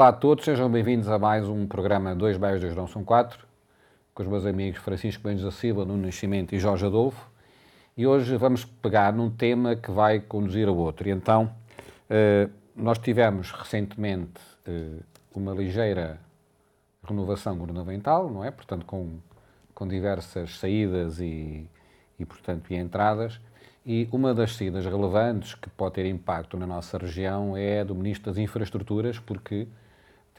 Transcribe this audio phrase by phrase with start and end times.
[0.00, 3.46] Olá a todos, sejam bem-vindos a mais um programa Dois Bairros, Dois Não São Quatro,
[4.14, 7.30] com os meus amigos Francisco Bendes da Silva, Nuno Nascimento e Jorge Adolfo.
[7.94, 11.06] E hoje vamos pegar num tema que vai conduzir ao outro.
[11.06, 11.54] E então,
[12.08, 15.02] eh, nós tivemos recentemente eh,
[15.34, 16.18] uma ligeira
[17.06, 18.50] renovação governamental, não é?
[18.50, 19.18] Portanto, com,
[19.74, 21.68] com diversas saídas e,
[22.18, 23.38] e, portanto, e entradas.
[23.84, 27.94] E uma das saídas relevantes que pode ter impacto na nossa região é a do
[27.94, 29.68] Ministro das Infraestruturas, porque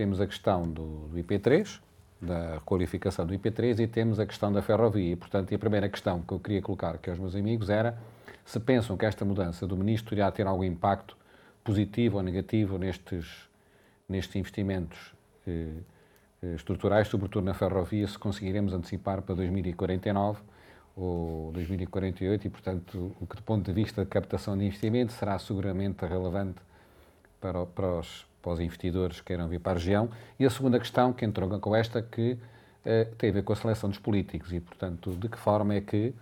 [0.02, 1.80] temos a questão do, do IP3,
[2.20, 5.12] da qualificação do IP3 e temos a questão da ferrovia.
[5.12, 7.96] E, portanto, a primeira questão que eu queria colocar aqui aos meus amigos era
[8.44, 11.16] se pensam que esta mudança do Ministro irá ter algum impacto
[11.64, 13.48] positivo ou negativo nestes,
[14.10, 15.14] nestes investimentos
[15.46, 15.68] eh,
[16.41, 20.41] eh estruturais, sobretudo na ferrovia, se conseguiremos antecipar para 2049
[20.96, 25.38] ou 2048 e, portanto, o que do ponto de vista de captação de investimento será
[25.38, 26.60] seguramente relevante
[27.40, 30.10] para, para, os, para os investidores que queiram vir para a região.
[30.40, 32.38] E a segunda questão, que entrou com esta, que
[32.86, 35.82] eh, tem a ver com a seleção dos políticos e, portanto, de que forma é
[35.82, 36.14] que,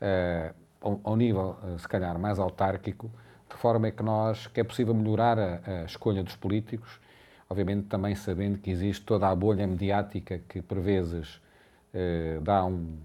[0.00, 3.10] eh, ao, ao, nível, eh, se calhar, mais autárquico,
[3.48, 7.00] de forma é que nós, que é possível melhorar a, a escolha dos políticos,
[7.48, 11.40] obviamente também sabendo que existe toda a bolha mediática que, por vezes,
[12.42, 12.98] dá um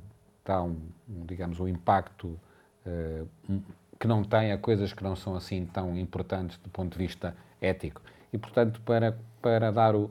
[0.43, 0.77] dá um,
[1.07, 2.39] digamos, um impacto
[2.85, 3.61] uh,
[3.99, 7.35] que não tem a coisas que não são assim tão importantes do ponto de vista
[7.61, 8.01] ético.
[8.31, 10.09] E, portanto, para, para dar o,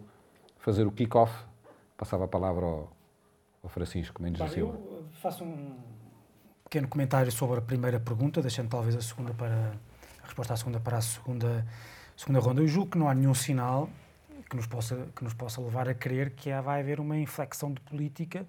[0.59, 1.33] fazer o kick-off,
[1.97, 2.93] passava a palavra ao,
[3.63, 4.75] ao Francisco Mendes da Silva.
[4.75, 5.77] Eu faço um
[6.65, 9.73] pequeno comentário sobre a primeira pergunta, deixando talvez a segunda para
[10.23, 11.67] a resposta à segunda para a segunda,
[12.17, 12.63] segunda ronda.
[12.63, 13.89] Eu julgo que não há nenhum sinal
[14.49, 17.81] que nos possa, que nos possa levar a crer que vai haver uma inflexão de
[17.81, 18.47] política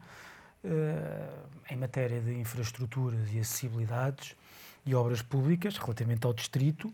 [1.69, 4.35] em matéria de infraestruturas e acessibilidades
[4.85, 6.93] e obras públicas relativamente ao distrito,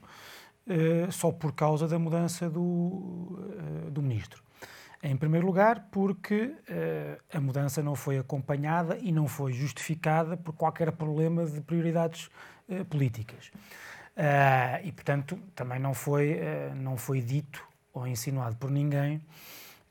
[1.11, 3.39] só por causa da mudança do,
[3.89, 4.44] do ministro.
[5.01, 6.53] Em primeiro lugar, porque
[7.31, 12.29] a mudança não foi acompanhada e não foi justificada por qualquer problema de prioridades
[12.89, 13.51] políticas.
[14.83, 16.39] e, portanto, também não foi,
[16.75, 17.63] não foi dito
[17.94, 19.22] ou insinuado por ninguém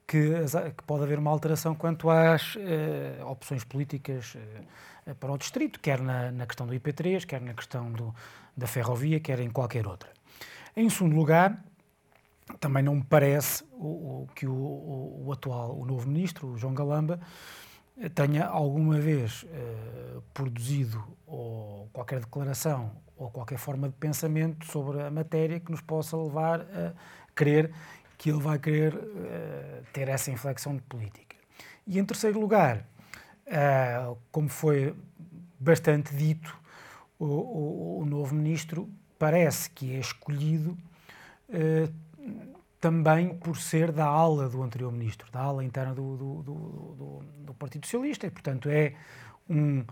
[0.06, 0.31] que,
[0.76, 4.36] que, pode haver uma alteração quanto às uh, opções políticas
[5.06, 8.15] uh, para o distrito, quer na, na, questão do IP3, quer na questão do,
[8.56, 10.10] da ferrovia, quer em qualquer outra.
[10.78, 11.64] Em segundo lugar,
[12.60, 16.59] também não me parece o, o que o, o, o, atual, o novo ministro, o
[16.59, 17.19] João Galamba,
[18.14, 25.10] tenha alguma vez uh, produzido ou qualquer declaração ou qualquer forma de pensamento sobre a
[25.10, 26.92] matéria que nos possa levar a
[27.34, 27.72] crer
[28.19, 31.36] que ele vai querer uh, ter essa inflexão de política.
[31.86, 32.86] E em terceiro lugar,
[33.47, 34.94] uh, como foi
[35.59, 36.54] bastante dito,
[37.19, 40.77] o, o, o, novo ministro parece que é escolhido
[41.49, 41.93] uh,
[42.81, 47.54] também por ser da ala do anterior ministro, da ala interna do, do, do, do
[47.54, 48.94] Partido Socialista, e portanto é
[49.49, 49.84] um,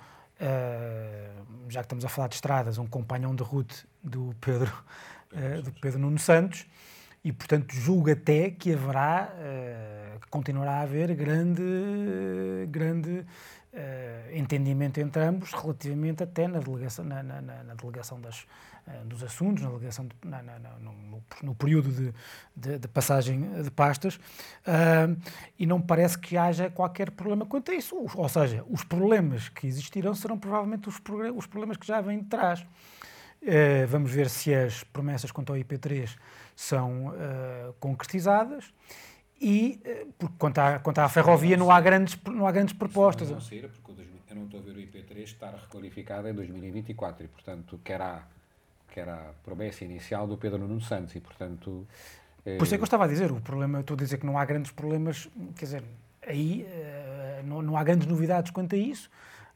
[1.69, 4.73] já que estamos a falar de estradas, um companhão de route do Pedro,
[5.65, 6.67] do Pedro Nuno Santos,
[7.25, 9.33] e, portanto, julgo até que haverá,
[10.21, 11.62] que continuará a haver grande,
[12.69, 13.25] grande
[13.75, 18.47] uh, entendimento entre ambos, relativamente até na delegação, na, na, na delegação das,
[18.87, 20.43] uh, dos assuntos, na delegação de, na,
[20.81, 22.15] no, no, período de,
[22.57, 24.19] de, de, passagem de pastas,
[25.59, 27.97] e não parece que haja qualquer problema quanto a isso.
[28.15, 31.01] Ou seja, os problemas que existirão serão provavelmente os,
[31.37, 32.65] os problemas que já vêm de trás.
[33.89, 36.17] vamos ver se as promessas quanto ao IP3
[36.55, 38.73] são uh, concretizadas
[39.44, 43.31] e, uh, porque quanto à, quanto à ferrovia não há grandes, não há grandes propostas.
[43.31, 43.93] Não porque
[44.31, 48.22] eu não estou a ver o IP3 estar requalificado em 2024 e, portanto, que era,
[48.91, 51.87] que era a promessa inicial do Pedro Nuno Santos e, portanto...
[52.43, 54.37] Por isso é que eu estava a dizer, o problema, estou a dizer que não
[54.37, 55.84] há grandes problemas, quer dizer,
[56.26, 59.11] aí uh, não, não há grandes novidades quanto a isso,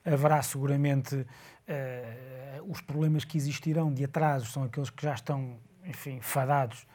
[0.05, 1.27] haverá seguramente uh,
[2.67, 6.87] os problemas que existirão de atrasos são aqueles que já estão enfim, fadados,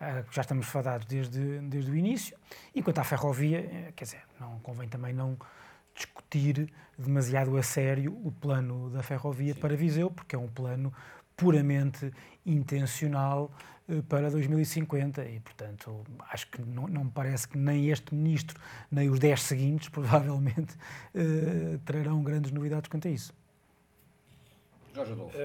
[0.00, 2.36] uh, já estamos fadados desde, desde o início.
[2.74, 5.36] E quanto à ferrovia, eh, quer dizer, não convém também não
[5.94, 9.60] discutir demasiado a sério o plano da ferrovia Sim.
[9.60, 10.92] para Viseu, porque é um plano
[11.36, 12.12] puramente
[12.44, 13.52] intencional
[13.88, 18.60] uh, para 2050 e, portanto, acho que não, não me parece que nem este ministro,
[18.90, 20.74] nem os 10 seguintes, provavelmente,
[21.14, 23.32] uh, trarão grandes novidades quanto a isso.
[24.94, 25.36] Jorge Adolfo.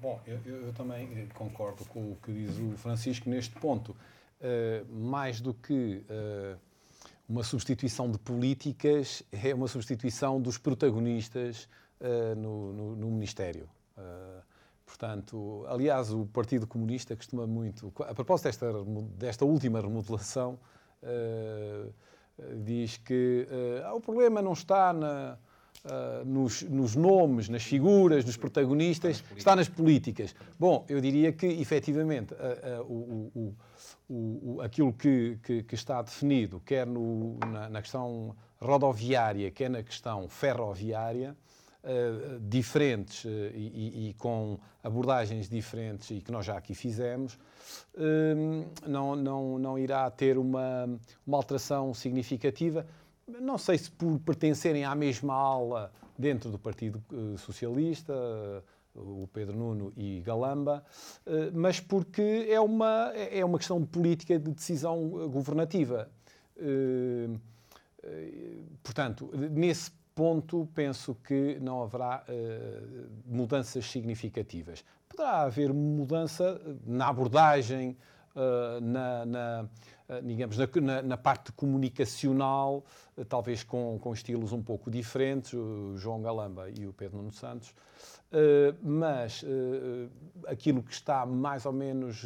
[0.00, 3.94] Bom, eu, eu, também concordo com o que diz o Francisco neste ponto.
[4.40, 6.58] Uh, mais do que uh,
[7.28, 11.68] uma substituição de políticas, é uma substituição dos protagonistas
[12.00, 13.68] uh, no, no, no, Ministério.
[14.86, 17.92] portanto, aliás, o Partido Comunista costuma muito.
[17.98, 18.72] A propósito desta,
[19.18, 20.58] desta última remodelação,
[22.64, 23.46] diz que
[23.94, 25.38] o problema não está na,
[26.26, 30.34] nos, nos, nomes, nas figuras, nos protagonistas, está nas políticas.
[30.58, 32.34] Bom, eu diria que, efetivamente,
[32.86, 33.56] o, o,
[34.10, 39.82] o, aquilo que, que, que, está definido, quer no, na, na, questão rodoviária, quer na
[39.82, 41.36] questão ferroviária,
[41.84, 47.34] uh, diferentes uh, e, e, com abordagens diferentes e que nós já aqui fizemos,
[47.94, 50.88] uh, não, não, não irá ter uma,
[51.26, 52.86] uma alteração significativa.
[53.40, 57.02] Não sei se por pertencerem à mesma ala dentro do Partido
[57.38, 58.14] Socialista,
[58.94, 60.84] o Pedro Nuno e Galamba,
[61.26, 66.10] eh, mas porque é uma, é uma questão política de decisão governativa.
[66.56, 67.28] Eh,
[68.02, 72.24] eh, portanto, nesse ponto, penso que não haverá
[73.24, 74.84] mudanças significativas.
[75.08, 77.96] Poderá haver mudança na abordagem,
[78.82, 79.68] na, na
[80.22, 82.84] digamos, na, na, parte comunicacional,
[83.28, 87.74] talvez com, com estilos um pouco diferentes, o João Galamba e o Pedro Nuno Santos,
[88.30, 89.44] Uh, mas
[90.46, 92.24] aquilo que está mais ou menos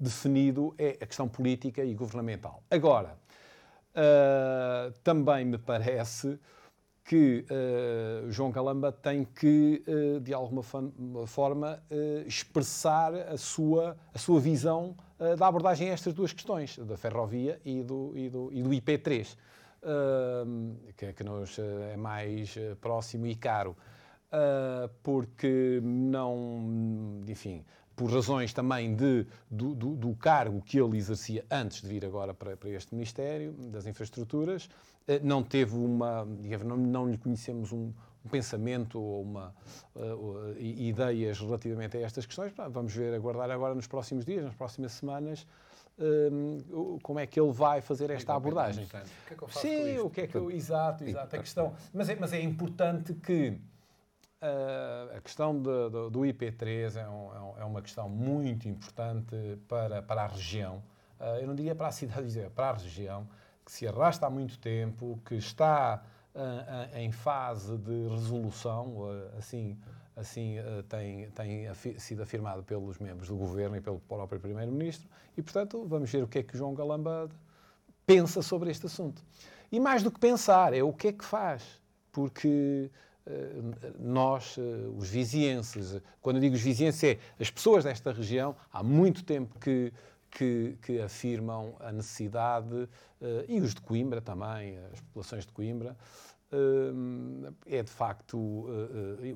[0.00, 2.62] definido é a questão política e governamental.
[2.70, 3.18] Agora,
[5.04, 6.40] também me parece
[7.04, 7.44] que
[8.28, 9.82] João Calamba tem que,
[10.22, 10.62] de alguma
[11.26, 11.82] forma,
[12.26, 14.94] expressar a sua, a sua visão
[15.38, 19.36] da abordagem a estas duas questões, da ferrovia e do, e do, e do IP3,
[20.96, 23.76] que, que nos é mais próximo e caro.
[24.32, 27.62] Uh, porque não, enfim,
[27.94, 32.32] por razões também de, do, do, do, cargo que ele exercia antes de vir agora
[32.32, 34.70] para, para este Ministério das Infraestruturas, uh,
[35.22, 37.92] não teve uma, digamos, não, não lhe conhecemos um,
[38.24, 39.54] um pensamento ou uma,
[39.96, 42.52] uh, ideias relativamente a estas questões.
[42.70, 45.46] Vamos ver, aguardar agora nos próximos dias, nas próximas semanas,
[47.02, 48.84] como é que ele vai fazer esta abordagem.
[48.84, 50.50] O que é que eu faço Sim, o que é que eu.
[50.50, 51.36] Exato, exato.
[51.36, 51.74] A questão.
[51.92, 53.58] Mas é, mas é importante que
[54.42, 59.36] Uh, a questão de, de, do IP3 é, é, um, é, uma questão muito importante
[59.68, 60.82] para, para a região.
[61.40, 63.28] Eu não diria para a cidade, dizer para a região,
[63.64, 66.02] que se arrasta há muito tempo, que está
[66.34, 68.96] uh, em fase de resolução,
[69.38, 69.78] assim,
[70.16, 70.56] assim
[70.88, 75.84] tem, tem afi sido afirmado pelos membros do governo e pelo próprio Primeiro-Ministro, e portanto
[75.86, 77.28] vamos ver o que é que João Galamba
[78.06, 79.22] pensa sobre este assunto.
[79.70, 81.80] E mais do que pensar, é o que é que faz,
[82.10, 82.90] porque
[83.98, 84.56] nós,
[84.96, 89.58] os vizienses, quando eu digo os vizienses, é as pessoas desta região, há muito tempo
[89.58, 89.92] que,
[90.32, 92.88] que, que afirmam a necessidade,
[93.20, 95.96] eh, e os de Coimbra também, as populações de Coimbra,
[97.64, 98.66] é de facto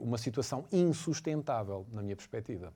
[0.03, 2.75] uma situação insustentável, na minha perspectiva.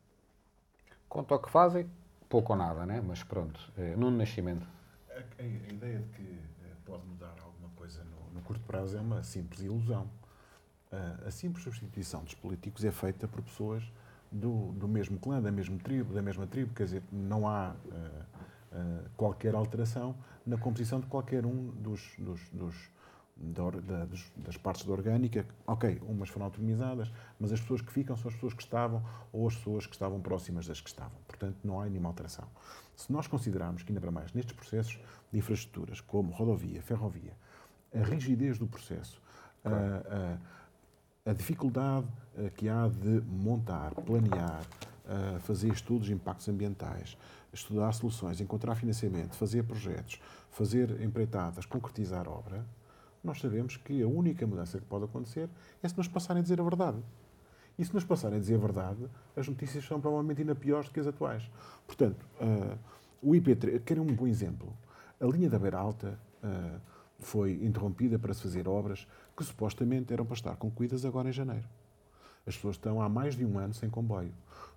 [1.11, 1.87] Quanto ao que fazem,
[2.27, 3.03] pouco ou nada, né?
[3.07, 3.61] mas pronto,
[3.99, 4.67] no nascimento.
[5.11, 6.39] A, a, a ideia de que
[6.87, 10.09] pode mudar alguma coisa no, no curto prazo é uma simples ilusão
[11.27, 13.85] a simples substituição dos políticos é feita por pessoas
[14.31, 19.11] do, do mesmo clã, da mesma tribo, da mesma tribo, quer dizer, não há uh,
[19.17, 20.15] qualquer alteração
[20.47, 22.91] na composição de qualquer um dos, dos, dos,
[23.37, 25.47] da, da, das partes da orgânica.
[25.67, 29.03] Ok, umas foram autonomizadas, mas as pessoas que ficam são as pessoas que estavam
[29.33, 31.19] ou as pessoas que estavam próximas das que estavam.
[31.27, 32.47] Portanto, não há nenhuma alteração.
[32.95, 34.99] Se nós considerarmos que, ainda para mais, nestes processos
[35.33, 37.33] de infraestruturas, como rodovia, ferrovia,
[37.93, 39.21] a rigidez do processo,
[39.63, 40.05] claro.
[40.09, 40.60] a
[41.35, 44.63] dificuldade uh, que há de montar, planear,
[45.05, 47.17] uh, fazer estudos de impactos ambientais,
[47.53, 52.65] estudar soluções, encontrar financiamento, fazer projetos, fazer empreitadas, concretizar obra,
[53.23, 55.49] nós sabemos que a única mudança que pode acontecer
[55.83, 56.99] é se nos passarem a dizer a verdade.
[57.79, 60.93] E se nos passarem a dizer a verdade, as notícias são provavelmente ainda piores do
[60.93, 61.49] que as atuais.
[61.87, 62.79] Portanto, uh,
[63.23, 64.73] o IP3, quero um bom exemplo.
[65.21, 66.81] A linha da Beira Alta uh,
[67.21, 71.69] foi interrompida para se fazer obras que supostamente eram para estar concluídas agora em janeiro.
[72.47, 74.33] As pessoas estão há mais de um ano sem comboio.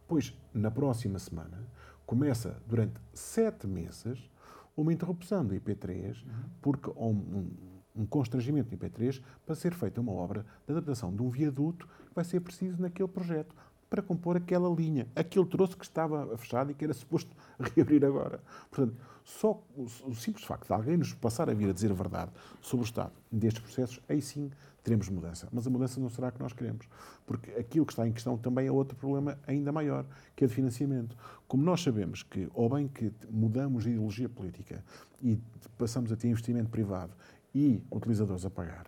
[0.08, 1.66] Pois, na próxima semana,
[2.06, 4.30] começa durante sete meses
[4.76, 6.24] uma interrupção do IP3,
[6.62, 7.50] porque há um,
[7.96, 12.16] um, constrangimento do IP3 para ser feita uma obra de adaptação de um viaduto que
[12.16, 13.56] vai ser preciso naquele projeto
[13.94, 17.30] para compor aquela linha, aquele troço que estava fechado e que era suposto
[17.76, 18.42] reabrir agora.
[18.72, 21.94] Portanto, só o, o simples facto de alguém nos passar a vir a dizer a
[21.94, 24.50] verdade sobre o estado destes processos, aí sim
[24.84, 25.48] teremos mudança.
[25.52, 26.88] Mas a mudança não será a que nós queremos,
[27.24, 30.56] porque aquilo que está em questão também é outro problema ainda maior, que é de
[30.56, 31.16] financiamento.
[31.48, 34.84] Como nós sabemos que, ou bem que mudamos de ideologia política
[35.22, 35.40] e
[35.78, 37.14] passamos a ter investimento privado
[37.54, 38.88] e utilizadores a pagar,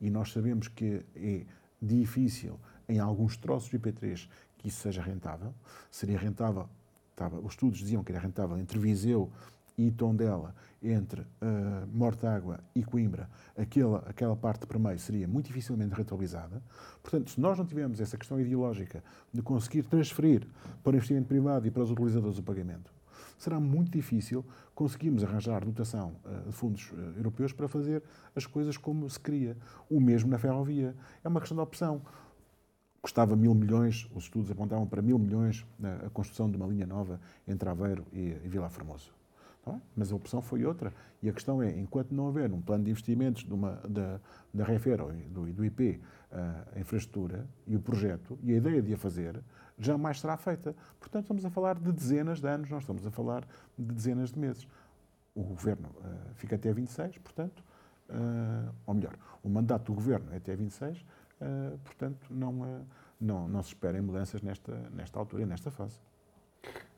[0.00, 1.44] e nós sabemos que é
[1.82, 2.56] difícil
[2.88, 5.54] em alguns troços de IP3 que isso seja rentável,
[5.90, 6.68] seria rentável,
[7.10, 9.30] estava, os estudos diziam que era rentável entre Viseu
[9.76, 11.26] e Tondela entre uh,
[11.92, 16.62] Mortágua e Coimbra, aquela, aquela parte para meio seria muito dificilmente rentabilizada.
[17.02, 20.46] Portanto, se nós não tivermos essa questão ideológica de conseguir transferir
[20.82, 22.92] para o investimento privado e para os utilizadores o pagamento,
[23.38, 28.02] será muito difícil conseguirmos arranjar dotação uh, de fundos uh, europeus para fazer
[28.36, 29.56] as coisas como se queria.
[29.88, 30.94] O mesmo na ferrovia.
[31.22, 32.02] É uma questão de opção.
[33.04, 35.66] Custava mil milhões, os estudos apontavam para mil milhões
[36.06, 39.12] a construção de uma linha nova entre Aveiro e, e Vila Formoso.
[39.66, 39.74] É?
[39.94, 40.90] Mas a opção foi outra.
[41.22, 44.18] E a questão é, enquanto não houver um plano de investimentos de uma, da,
[44.54, 46.00] da Refero e do, do IP,
[46.74, 49.38] a infraestrutura e o projeto e a ideia de a fazer,
[49.78, 50.74] jamais será feita.
[50.98, 53.46] Portanto, estamos a falar de dezenas de anos, nós estamos a falar
[53.78, 54.66] de dezenas de meses.
[55.34, 57.62] O governo uh, fica até 26, portanto,
[58.08, 61.04] uh, ou melhor, o mandato do governo é até 26,
[61.44, 62.86] uh, portanto, não,
[63.20, 65.98] não, não se esperem mudanças nesta, nesta altura e nesta fase.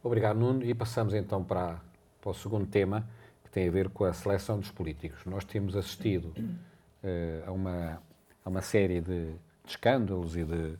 [0.02, 0.64] Obrigado, Nuno.
[0.64, 1.80] E passamos então para
[2.26, 3.08] para o segundo tema,
[3.44, 5.24] que tem a ver com a seleção dos políticos.
[5.26, 8.02] Nós temos assistido uh, a, uma,
[8.44, 10.76] a uma série de, de escândalos e de,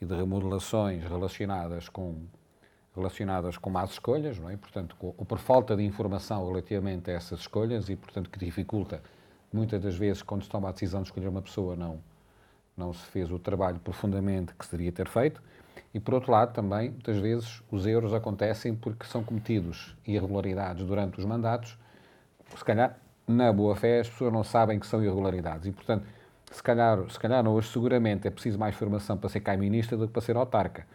[0.00, 2.22] e de remodelações relacionadas com
[2.94, 4.56] relacionadas com más escolhas, não é?
[4.56, 9.02] Portanto, com, ou por falta de informação relativamente a essas escolhas e, portanto, que dificulta
[9.52, 11.98] muitas das vezes quando se toma a decisão de escolher uma pessoa não
[12.76, 15.42] não se fez o trabalho profundamente que se deveria ter feito.
[15.92, 21.18] E, por outro lado, também, muitas vezes, os erros acontecem porque são cometidos irregularidades durante
[21.18, 21.78] os mandatos.
[22.56, 25.66] Se calhar, na boa fé, as pessoas não sabem que são irregularidades.
[25.66, 26.04] E, portanto,
[26.50, 30.12] se calhar, se calhar hoje, seguramente, é preciso mais formação para ser cai-ministra do que
[30.12, 30.86] para ser autarca.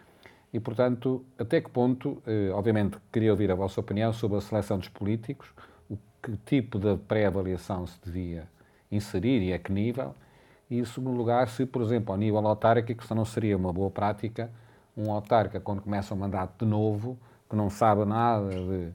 [0.51, 4.79] E, portanto, até que ponto, eh, obviamente, queria ouvir a vossa opinião sobre a seleção
[4.79, 5.47] dos políticos,
[5.89, 8.47] o que tipo de pré-avaliação se devia
[8.91, 10.15] inserir e a que nível,
[10.69, 13.89] e, em segundo lugar, se, por exemplo, ao nível autárquico, se não seria uma boa
[13.89, 14.49] prática
[14.99, 17.17] um autarca, quando começa o mandato de novo,
[17.49, 18.89] que não sabe nada de,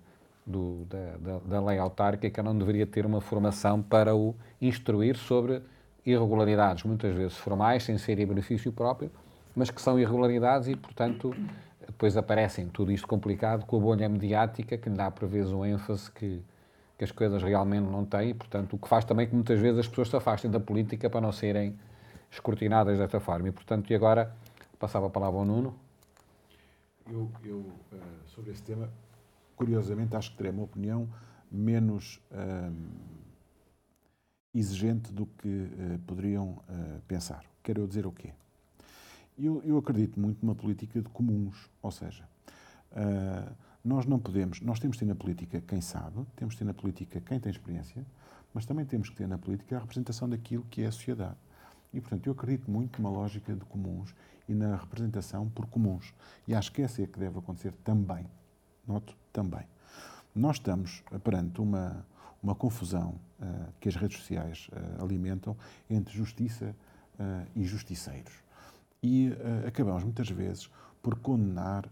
[0.46, 5.62] do, da, da, lei autárquica, não deveria ter uma formação para o instruir sobre
[6.04, 9.10] irregularidades, muitas vezes formais, sem ser em benefício próprio,
[9.56, 11.34] mas que são irregularidades e, portanto,
[11.86, 15.64] depois aparecem tudo isto complicado com a bolha mediática que lhe dá, por vezes, um
[15.64, 16.42] ênfase que,
[16.96, 19.80] que as coisas realmente não têm, e, portanto, o que faz também que muitas vezes
[19.80, 21.78] as pessoas se afastem da política para não serem
[22.30, 23.48] escrutinadas desta forma.
[23.48, 24.34] E, portanto, e agora
[24.78, 25.74] passava a palavra ao Nuno.
[27.10, 27.96] Eu, eu eh,
[28.26, 28.88] sobre esse tema,
[29.56, 31.08] curiosamente, acho que terei uma opinião
[31.50, 32.74] menos ehm,
[34.54, 37.44] exigente do que uh, poderiam uh, pensar.
[37.62, 38.32] Quero eu dizer o quê?
[39.36, 42.24] Eu, eu, acredito muito numa política de comuns, ou seja,
[42.92, 43.52] uh,
[43.84, 46.72] nós não podemos, nós temos que ter na política quem sabe, temos que ter na
[46.72, 48.04] política quem tem experiência,
[48.54, 51.36] mas também temos que ter na política a representação daquilo que é a sociedade.
[51.92, 54.14] E, portanto, eu acredito muito numa lógica de comuns
[54.48, 56.14] e na representação por comuns.
[56.48, 58.26] E acho que essa é que deve acontecer também.
[58.86, 59.66] Noto também.
[60.34, 62.04] Nós estamos perante uma,
[62.42, 65.56] uma confusão uh, que as redes sociais uh, alimentam
[65.88, 66.74] entre justiça
[67.18, 68.32] uh, e justiceiros.
[69.02, 69.30] E
[69.66, 70.70] acabamos muitas vezes
[71.02, 71.86] por condenar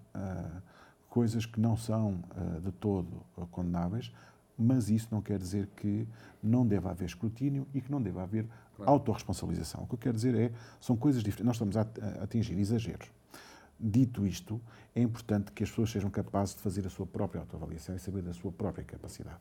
[1.13, 2.25] coisas que não são
[2.63, 4.11] de todo condenáveis,
[4.57, 6.09] mas isso não quer dizer que
[6.43, 8.93] não deva haver escrutínio e que não deva haver claro.
[8.93, 9.83] autorresponsabilização.
[9.83, 10.51] O que eu quero dizer é,
[10.81, 11.45] são coisas diferentes.
[11.45, 11.83] Nós estamos a
[12.23, 13.11] atingir exageros.
[13.79, 14.59] Dito isto,
[14.95, 18.23] é importante que as pessoas sejam capazes de fazer a sua própria autoavaliação e saber
[18.23, 19.41] da sua própria capacidade.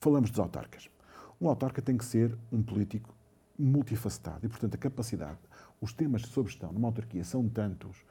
[0.00, 0.90] Falamos dos autarcas.
[1.40, 3.14] Um autarca tem que ser um político
[3.56, 5.38] multifacetado e, portanto, a capacidade,
[5.80, 8.04] os temas sobre gestão numa autarquia são tantos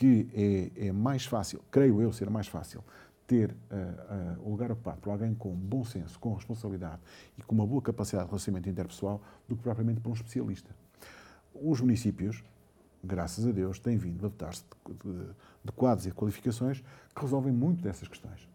[0.00, 2.82] que é, é mais fácil, creio eu, ser mais fácil
[3.26, 7.02] ter uh, uh, o lugar ocupado por alguém com bom senso, com responsabilidade
[7.36, 10.74] e com uma boa capacidade de relacionamento interpessoal do que propriamente por um especialista.
[11.54, 12.42] Os municípios,
[13.04, 15.26] graças a Deus, têm vindo a dotar-se de, de,
[15.64, 16.82] de quadros e de qualificações
[17.14, 18.48] que resolvem muito dessas questões.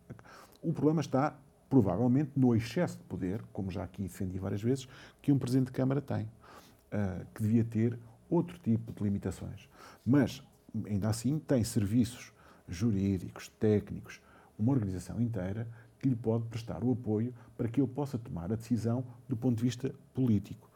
[0.63, 1.37] O problema está,
[1.69, 4.87] provavelmente, no excesso de poder, como já aqui defendi várias vezes,
[5.21, 9.69] que um Presidente de Câmara tem, uh, que devia ter outro tipo de limitações.
[10.03, 10.41] Mas,
[10.85, 12.33] ainda assim, tem serviços
[12.67, 14.19] jurídicos, técnicos,
[14.57, 15.67] uma organização inteira
[15.99, 19.57] que lhe pode prestar o apoio para que ele possa tomar a decisão do ponto
[19.57, 20.69] de vista político.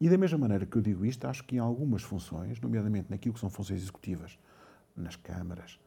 [0.00, 3.34] E da mesma maneira que eu digo isto, acho que em algumas funções, nomeadamente naquilo
[3.34, 4.38] que são funções executivas,
[4.96, 5.78] nas câmaras,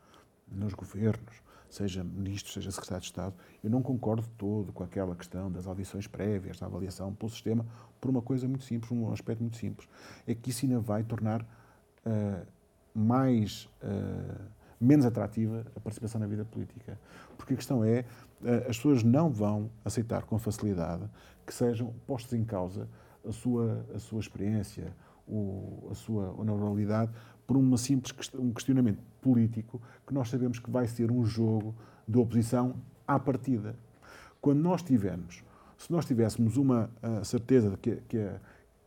[0.47, 5.51] nos governos, seja ministro, seja secretário de Estado, eu não concordo todo com aquela questão
[5.51, 7.65] das audições prévias, da avaliação pelo sistema,
[7.99, 9.89] por uma coisa muito simples, um aspecto muito simples.
[10.27, 12.45] É que isso ainda vai tornar uh,
[12.93, 13.69] mais.
[13.81, 16.99] Uh, menos atrativa a participação na vida política.
[17.37, 18.05] Porque a questão é,
[18.43, 21.09] eh, as pessoas não vão aceitar com facilidade
[21.45, 22.87] que sejam postos em causa
[23.27, 24.93] a sua, a sua experiência,
[25.27, 27.11] o, a sua honorabilidade,
[27.47, 31.73] por uma simples um questionamento político que nós sabemos que vai ser um jogo
[32.07, 32.75] de oposição
[33.07, 33.75] à partida.
[34.41, 35.43] quando nós tivermos,
[35.77, 38.29] se nós tivéssemos uma uh, certeza de que, que,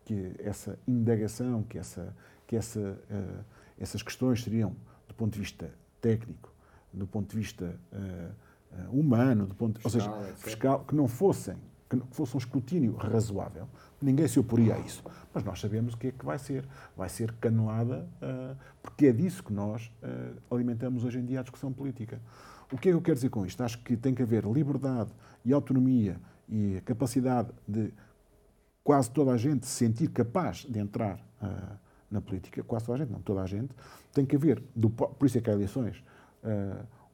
[0.04, 2.14] que, essa indagação, que, essa,
[2.46, 3.44] que essa, uh,
[3.78, 4.74] essas questões seriam,
[5.06, 6.52] do ponto de vista técnico,
[6.92, 11.56] do ponto de vista uh, humano, do ponto, fiscal, ou seja, fiscal, que não fossem
[11.88, 13.68] que fosse um escrutínio razoável,
[14.02, 15.04] ninguém se oporia a isso.
[15.32, 16.66] Mas nós sabemos o que é que vai ser.
[16.96, 21.42] Vai ser canelada, uh, porque é disso que nós uh, alimentamos hoje em dia a
[21.42, 22.20] discussão política.
[22.72, 23.62] O que é que eu quero dizer com isto?
[23.62, 25.10] Acho que tem que haver liberdade
[25.44, 27.92] e autonomia e capacidade de
[28.82, 31.78] quase toda a gente se sentir capaz de entrar uh,
[32.10, 33.74] na política, quase toda a gente, não toda a gente,
[34.12, 36.02] tem que haver, do, por isso é que há eleições,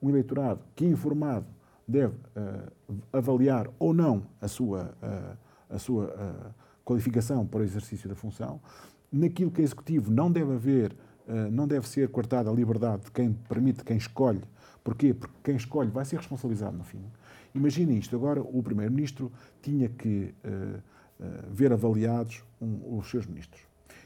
[0.03, 1.47] um eleitorado que informado
[1.87, 2.73] deve uh,
[3.13, 5.37] avaliar ou não a sua, uh,
[5.75, 8.61] a sua uh, qualificação para o exercício da função.
[9.11, 10.97] Naquilo que é executivo não deve haver,
[11.53, 14.43] não deve ser cortada a liberdade de quem permite, quem escolhe.
[14.83, 15.15] Porquê?
[15.15, 17.05] Porque quem escolhe vai ser responsabilizado no fim.
[17.55, 19.31] Imaginem isto, agora o Primeiro-Ministro
[19.61, 20.35] tinha que
[21.51, 23.63] ver avaliados um, os seus ministros.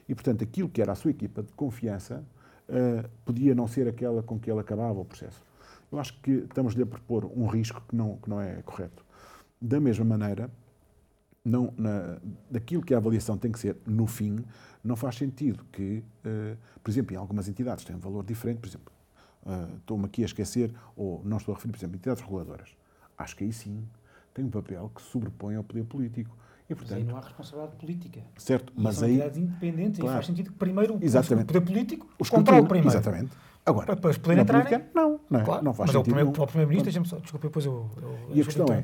[0.08, 2.24] E, portanto, aquilo que era a sua equipa de confiança
[3.24, 5.40] podia não ser aquela com que ele acabava o processo
[5.90, 9.04] eu acho que estamos-lhe a propor um risco que não, que não é correto.
[9.60, 10.50] Da mesma maneira,
[11.44, 12.18] não, na,
[12.50, 14.44] daquilo que a avaliação tem que ser no fim,
[14.82, 18.68] não faz sentido que, uh, por exemplo, em algumas entidades têm um valor diferente, por
[18.68, 18.92] exemplo,
[19.44, 22.76] uh, estou-me aqui a esquecer, ou não estou a referir, por exemplo, entidades reguladoras.
[23.16, 23.84] Acho que aí sim
[24.34, 26.36] tem um papel que se sobrepõe ao poder político.
[26.68, 28.20] E, portanto, mas aí não há responsabilidade política.
[28.36, 29.14] Certo, mas são aí.
[29.14, 30.12] entidades independentes claro.
[30.12, 32.88] e faz sentido que primeiro o poder político os controle primeiro.
[32.88, 33.30] Exatamente.
[33.64, 34.64] Agora, para depois poder entrar.
[34.64, 35.44] Política, não, não, é?
[35.44, 36.14] claro, não faz mas sentido.
[36.14, 37.18] Mas primeiro, o Primeiro-Ministro, deixa-me só.
[37.18, 37.90] Desculpa, depois eu.
[38.00, 38.82] eu e a questão é: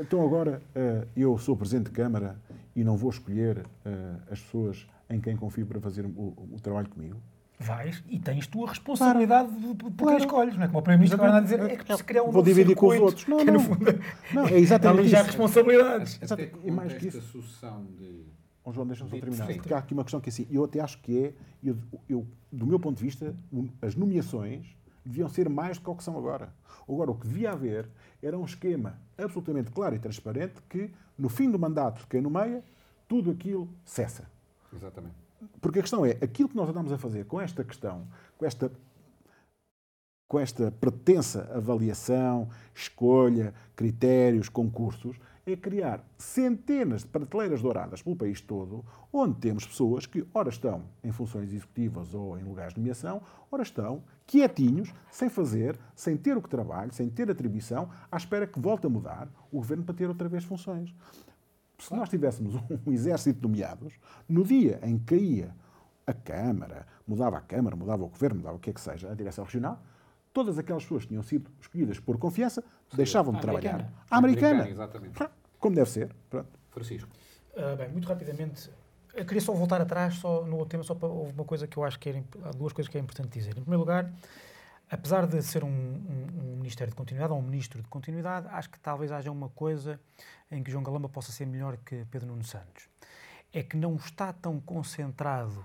[0.00, 2.36] então agora eh, eu sou Presidente de Câmara
[2.74, 6.88] e não vou escolher eh, as pessoas em quem confio para fazer o, o trabalho
[6.88, 7.20] comigo?
[7.62, 9.74] Vais e tens tua responsabilidade claro.
[9.74, 10.18] por quem claro.
[10.18, 10.66] escolhes, não é?
[10.66, 13.00] Como o Primeiro-Ministro vai a dizer, é que se criar um Vou dividir com os
[13.00, 13.26] outros.
[13.26, 13.60] Não, não.
[13.60, 14.00] Fundo,
[14.32, 16.18] não, é exatamente já responsabilidades.
[16.22, 17.20] Até e mais que isso.
[17.20, 18.32] sucessão de
[18.64, 19.46] Oh, João, deixa-me só terminar.
[19.46, 19.54] Sim.
[19.54, 21.76] Porque há aqui uma questão que é assim, eu até acho que é, eu,
[22.08, 23.34] eu, do meu ponto de vista,
[23.80, 26.52] as nomeações deviam ser mais do que o que são agora.
[26.88, 27.88] Agora, o que devia haver
[28.22, 32.62] era um esquema absolutamente claro e transparente que, no fim do mandato de quem nomeia,
[33.08, 34.30] tudo aquilo cessa.
[34.72, 35.21] Exatamente.
[35.60, 38.72] Porque a questão é, aquilo que nós andamos a fazer com esta questão, com esta,
[40.28, 48.40] com esta pretensa avaliação, escolha, critérios, concursos, é criar centenas de prateleiras douradas pelo país
[48.40, 53.20] todo, onde temos pessoas que ora estão em funções executivas ou em lugares de nomeação,
[53.50, 58.46] ora estão quietinhos, sem fazer, sem ter o que trabalho, sem ter atribuição, à espera
[58.46, 60.94] que volte a mudar o governo para ter outra vez funções.
[61.86, 62.54] Se nós tivéssemos
[62.86, 63.94] um exército de nomeados,
[64.28, 65.54] no dia em que caía
[66.06, 69.14] a Câmara, mudava a Câmara, mudava o governo, mudava o que é que seja, a
[69.14, 69.82] direção regional,
[70.32, 72.96] todas aquelas pessoas que tinham sido escolhidas por confiança Sim.
[72.96, 73.92] deixavam de trabalhar.
[74.10, 74.68] A americana.
[74.68, 75.18] Exatamente.
[75.58, 76.14] Como deve ser.
[76.28, 76.48] Pronto.
[76.70, 77.08] Francisco.
[77.54, 78.70] Uh, bem, muito rapidamente,
[79.14, 81.84] eu queria só voltar atrás só no tema, só para houve uma coisa que eu
[81.84, 83.50] acho que era, há duas coisas que é importante dizer.
[83.50, 84.10] Em primeiro lugar,
[84.92, 88.68] apesar de ser um, um, um, Ministério de Continuidade ou um Ministro de Continuidade, acho
[88.68, 89.98] que talvez haja uma coisa
[90.50, 92.88] em que João Galamba possa ser melhor que Pedro Nuno Santos.
[93.52, 95.64] É que não está tão concentrado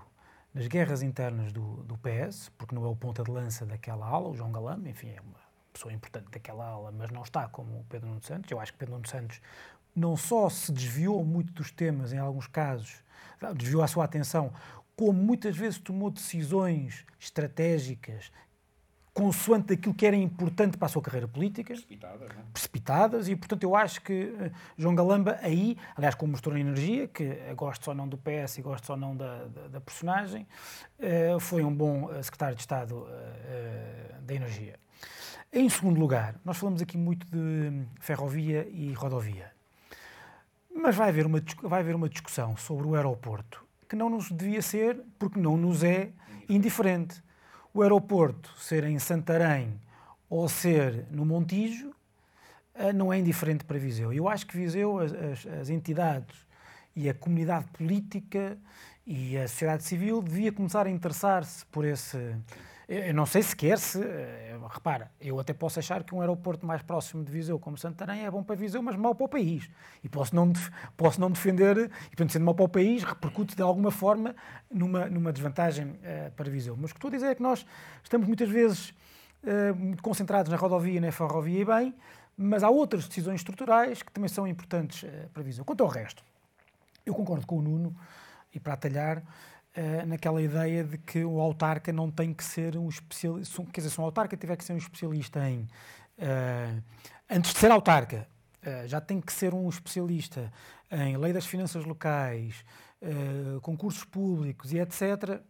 [0.52, 4.28] nas guerras internas do, do PS, porque não é o ponta de lança daquela ala,
[4.30, 5.38] o João Galamba, enfim, é uma
[5.72, 8.50] pessoa importante daquela ala, mas não está como o Pedro Nuno Santos.
[8.50, 9.42] Eu acho que Pedro Nuno Santos
[9.94, 13.04] não só se desviou muito dos temas, em alguns casos,
[13.56, 14.52] desviou a sua atenção,
[14.96, 18.32] como muitas vezes tomou decisões estratégicas
[19.18, 21.74] consoante daquilo que era importante para a sua carreira política.
[21.74, 22.44] Precipitadas, não é?
[22.52, 27.08] Precipitadas, e portanto eu acho que uh, João Galamba aí, aliás como mostrou na Energia,
[27.08, 30.46] que uh, gosto ou não do PS e gosto ou não da, da, da personagem,
[31.00, 33.08] uh, foi um bom secretário de Estado
[34.22, 34.76] da Energia.
[35.52, 39.50] Em segundo lugar, nós falamos aqui muito de ferrovia e rodovia.
[40.72, 44.62] Mas vai haver uma, vai haver uma discussão sobre o aeroporto que não nos devia
[44.62, 46.10] ser, porque não nos é
[46.48, 47.22] indiferente
[47.78, 49.80] o aeroporto ser em Santarém
[50.28, 51.94] ou ser no Montijo
[52.74, 54.12] eh, não é indiferente para Viseu.
[54.12, 55.12] Eu acho que Viseu, as,
[55.46, 56.36] as, entidades
[56.96, 58.58] e a comunidade política
[59.06, 62.34] e a sociedade civil devia começar a interessar-se por esse
[62.88, 64.02] eu não sei sequer se.
[64.02, 68.24] Eh, repara, eu até posso achar que um aeroporto mais próximo de Viseu, como Santarém,
[68.24, 69.68] é bom para Viseu, mas mau para o país.
[70.02, 70.50] E posso não,
[70.96, 74.34] posso não defender, e portanto, sendo mau para o país, repercute de alguma forma
[74.70, 76.76] numa, numa desvantagem uh, para Viseu.
[76.78, 77.66] Mas o que estou a dizer é que nós
[78.02, 78.94] estamos muitas vezes
[79.42, 81.94] uh, muito concentrados na rodovia e na ferrovia e bem,
[82.38, 85.62] mas há outras decisões estruturais que também são importantes uh, para Viseu.
[85.62, 86.24] Quanto ao resto,
[87.04, 87.94] eu concordo com o Nuno,
[88.54, 89.22] e para atalhar,
[89.76, 93.64] uh, naquela ideia de que o autarca não tem que ser um especialista.
[93.72, 95.68] Quer dizer, se um autarca tiver que ser um especialista em.
[96.18, 96.82] Uh,
[97.30, 98.28] antes de ser autarca,
[98.62, 100.52] uh, já tem que ser um especialista
[100.90, 102.64] em lei das finanças locais,
[103.60, 105.42] concursos públicos e etc.,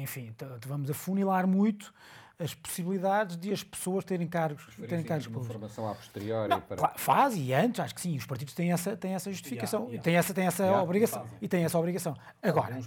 [0.00, 0.32] enfim,
[0.64, 1.92] vamos afunilar muito
[2.40, 5.48] as possibilidades de as pessoas terem cargos, terem cargos públicos.
[5.48, 6.94] formação a posteriori não, para...
[6.96, 10.04] Faz, e antes, acho que sim, os partidos têm essa, têm essa justificação, yeah, yeah.
[10.04, 11.26] têm essa, têm essa yeah, obrigação.
[11.40, 12.16] E têm essa obrigação.
[12.42, 12.80] Agora,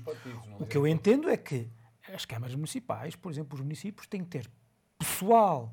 [0.60, 1.70] o que eu entendo é que
[2.12, 4.50] as câmaras municipais, por exemplo, os municípios, têm que ter
[4.98, 5.72] pessoal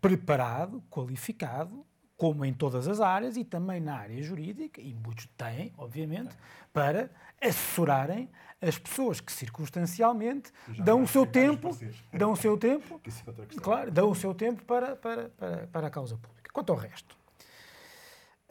[0.00, 1.84] preparado, qualificado,
[2.18, 6.36] como em todas as áreas e também na área jurídica, e muitos têm, obviamente,
[6.72, 7.08] para
[7.40, 8.28] assessorarem
[8.60, 11.70] as pessoas que circunstancialmente dão o seu tempo,
[12.12, 15.90] dão o seu tempo, é claro, dão o seu tempo para, para, para, para a
[15.90, 16.50] causa pública.
[16.52, 17.16] Quanto ao resto,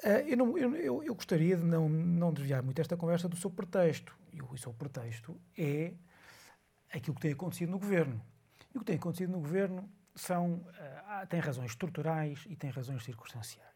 [0.01, 3.51] eh, eu, não, eu, eu, gostaria de não, não desviar muito esta conversa do seu
[3.51, 4.15] pretexto.
[4.31, 5.91] E o seu pretexto é
[6.93, 8.21] aquilo que tem acontecido no governo.
[8.73, 13.03] E o que tem acontecido no governo são, uh, tem razões estruturais e tem razões
[13.03, 13.67] circunstanciais.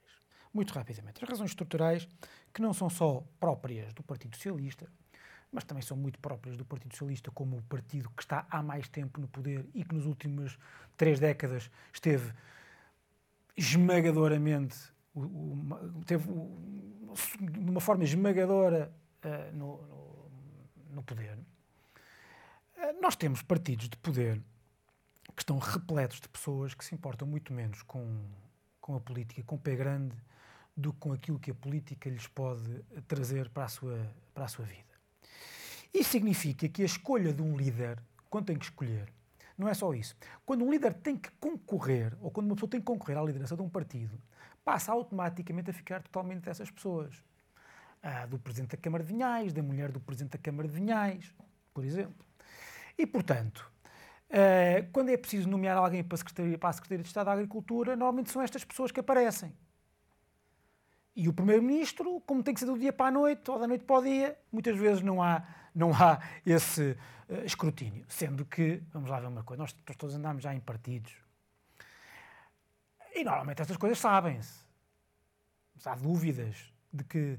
[0.53, 1.23] Muito rapidamente.
[1.23, 2.07] As razões estruturais
[2.53, 4.87] que não são só próprias do Partido Socialista,
[5.51, 8.87] mas também são muito próprias do Partido Socialista como o partido que está há mais
[8.87, 10.57] tempo no poder e que nas últimas
[10.97, 12.33] três décadas esteve
[13.55, 14.77] esmagadoramente,
[16.05, 16.25] teve
[17.41, 18.91] de uma forma esmagadora
[19.25, 21.37] uh, no, no, no, poder.
[21.37, 24.41] Uh, nós temos partidos de poder
[25.35, 28.25] que estão repletos de pessoas que se importam muito menos com,
[28.79, 30.15] com a política, com o pé grande,
[30.75, 34.47] do que com aquilo que a política lhes pode trazer para a sua, para a
[34.47, 34.91] sua vida.
[35.93, 39.11] Isso significa que a escolha de um líder, quando tem que escolher,
[39.57, 40.15] não é só isso.
[40.45, 43.55] Quando um líder tem que concorrer, ou quando uma pessoa tem que concorrer à liderança
[43.55, 44.19] de um partido,
[44.63, 47.23] passa automaticamente a ficar totalmente dessas pessoas.
[48.01, 51.31] Ah, do Presidente da Câmara de Vinhais, da mulher do Presidente da Câmara de Vinhais,
[51.73, 52.25] por exemplo.
[52.97, 53.70] E, portanto,
[54.31, 57.33] ah, quando é preciso nomear alguém para a, Secretaria, para a Secretaria de Estado da
[57.33, 59.53] Agricultura, normalmente são estas pessoas que aparecem.
[61.13, 63.83] E o Primeiro-Ministro, como tem que ser do dia para a noite ou da noite
[63.83, 65.43] para o dia, muitas vezes não há,
[65.75, 68.05] não há esse uh, escrutínio.
[68.07, 71.13] Sendo que, vamos lá ver uma coisa, nós todos andamos já em partidos.
[73.13, 74.61] E normalmente estas coisas sabem-se.
[75.83, 77.37] Há dúvidas de que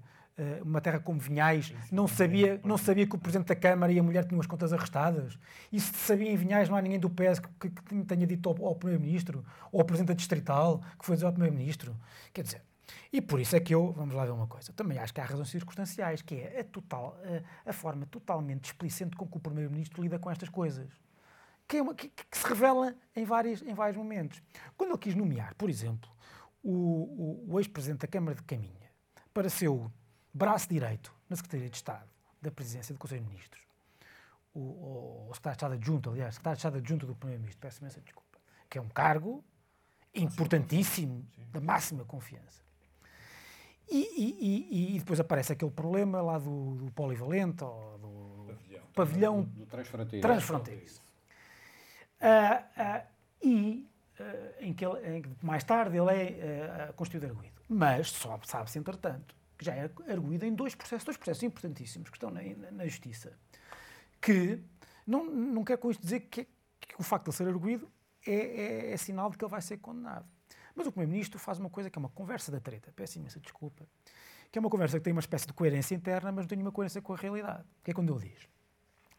[0.64, 4.02] uma terra como Vinhais não sabia, não sabia que o Presidente da Câmara e a
[4.02, 5.38] mulher tinham as contas arrestadas.
[5.70, 8.66] E se sabia em Vinhais, não há ninguém do PS que, que, tenha dito ao,
[8.66, 11.96] ao Primeiro-Ministro ou ao Presidente da Distrital que foi dizer ao Primeiro-Ministro.
[12.32, 12.62] Quer dizer,
[13.12, 15.24] e por isso é que eu, vamos lá ver uma coisa, também acho que há
[15.24, 17.18] razões circunstanciais, que é a, total,
[17.66, 20.88] a, a forma totalmente displicente com que o Primeiro-Ministro lida com estas coisas.
[21.68, 24.42] Que, é uma, que, que, se revela em, vários, em vários momentos.
[24.76, 26.10] Quando ele quis nomear, por exemplo,
[26.62, 28.90] o, o, o ex-presidente da Câmara de Caminha
[29.32, 29.90] para ser o
[30.32, 32.08] braço direito na Secretaria de Estado
[32.40, 33.62] da Presidência do Conselho de Ministros,
[34.54, 37.80] o, o, o secretário de Estado adjunto, aliás, secretário de Estado adjunto do Primeiro-Ministro, peço
[37.80, 39.44] imensa desculpa, que é um cargo
[40.14, 42.62] importantíssimo, da máxima confiança.
[43.90, 49.42] E, e, e, depois aparece aquele problema lá do, do polivalente, ou do pavilhão, pavilhão
[49.42, 50.22] do, do transfronteiriço.
[50.22, 51.02] transfronteiriço.
[52.20, 53.06] Uh, uh,
[53.42, 53.86] e
[54.18, 57.60] uh, em que ele, em, mais tarde ele é uh, constituído arguído.
[57.68, 62.30] Mas sabe-se, entretanto, que já é arguído em dois processos, dois processos importantíssimos que estão
[62.30, 63.38] na, na Justiça,
[64.20, 64.60] que
[65.06, 66.44] não, não quer com isto dizer que,
[66.80, 67.90] que o facto de ele ser arguído
[68.26, 70.26] é, é, é sinal de que ele vai ser condenado.
[70.74, 73.86] Mas o Primeiro-Ministro faz uma coisa que é uma conversa da treta, peço imensa desculpa,
[74.50, 76.72] que é uma conversa que tem uma espécie de coerência interna, mas não tem nenhuma
[76.72, 77.64] coerência com a realidade.
[77.84, 78.48] Que é quando ele diz: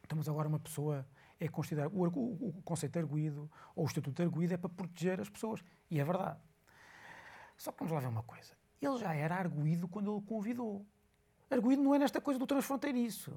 [0.04, 1.08] estamos agora uma pessoa
[1.40, 4.70] é considerar o, o, o, conceito de arguído ou o estatuto de arguído é para
[4.70, 5.64] proteger as pessoas.
[5.90, 6.40] E é verdade.
[7.58, 8.54] Só que vamos lá ver uma coisa.
[8.86, 10.86] Ele já era arguído quando ele o convidou.
[11.50, 13.34] Arguído não é nesta coisa do transfronteiriço.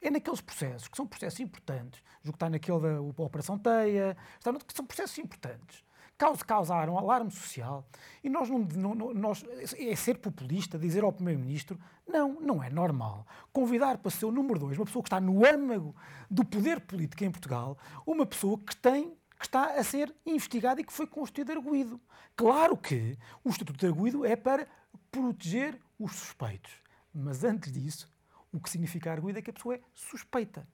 [0.00, 2.02] É naqueles processos, que são processos importantes.
[2.22, 5.84] Julgo que está naquele da Operação Teia, está no, que são processos importantes
[6.18, 7.86] causa, causar um alarme social
[8.22, 9.44] e nós não, não, nós,
[9.78, 14.58] é ser populista dizer ao Primeiro-Ministro não, não é normal convidar para ser o número
[14.58, 15.94] dois uma pessoa que está no âmago
[16.28, 20.84] do poder político em Portugal, uma pessoa que tem que está a ser investigada e
[20.84, 22.00] que foi constituído arguído.
[22.34, 24.66] Claro que o Estatuto de Arguído é para
[25.10, 26.72] proteger os suspeitos,
[27.12, 28.12] mas antes disso,
[28.52, 30.66] o que significa arguído é que a pessoa é suspeita.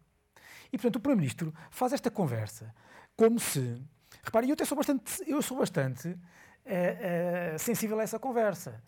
[0.73, 2.75] E, portanto, o Primeiro-Ministro faz esta conversa
[3.17, 3.81] como se
[4.25, 6.15] Repare, eu até sou bastante, eu sou bastante uh,
[7.55, 8.83] uh, sensível a essa conversa.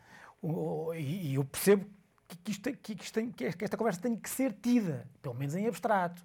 [0.94, 1.86] E, e, eu percebo
[2.44, 5.66] que, isto, que, isto tem, que, esta conversa tem que ser tida, pelo menos em
[5.66, 6.24] abstrato.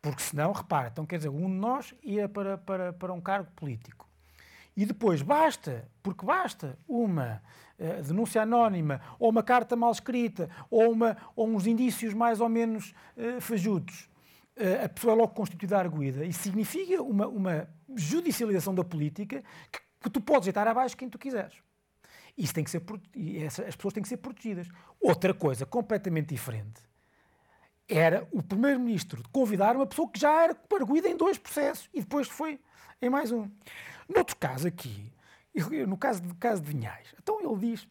[0.00, 3.50] Porque senão, repare, então quer dizer, um de nós ia para, para, para um cargo
[3.52, 4.07] político.
[4.78, 7.42] E depois basta, porque basta uma
[7.80, 12.48] uh, denúncia anónima, ou uma carta mal escrita, ou, uma, ou uns indícios mais ou
[12.48, 14.08] menos uh, fajutos,
[14.56, 16.24] uh, a pessoa é logo constituída arguída.
[16.24, 21.18] Isso significa uma, uma judicialização da política que, que tu podes deitar abaixo quem tu
[21.18, 21.56] quiseres.
[22.36, 22.80] Isso tem que ser,
[23.16, 24.68] e as pessoas têm que ser protegidas.
[25.00, 26.80] Outra coisa completamente diferente
[27.88, 32.28] era o primeiro-ministro convidar uma pessoa que já era arguída em dois processos e depois
[32.28, 32.60] foi
[33.02, 33.50] em mais um.
[34.08, 35.12] Noutro caso aqui,
[35.86, 37.86] no caso de, caso de Vinhais, então ele diz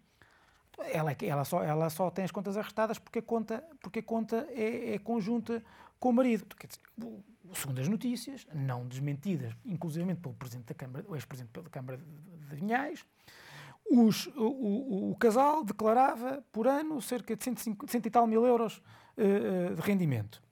[0.80, 4.04] ela, é ela, só, ela só tem as contas arrestadas porque a conta, porque a
[4.04, 5.64] conta é, é conjunta
[6.00, 6.46] com o marido.
[7.54, 12.56] Segundo as notícias, não desmentidas, inclusive pelo Presidente da Câmara, o ex-Presidente da Câmara de
[12.56, 13.06] Vinhais,
[13.90, 18.46] os, o, o, o, casal declarava por ano cerca de 150, 100 e tal mil
[18.46, 18.82] euros
[19.18, 20.44] uh, de rendimento.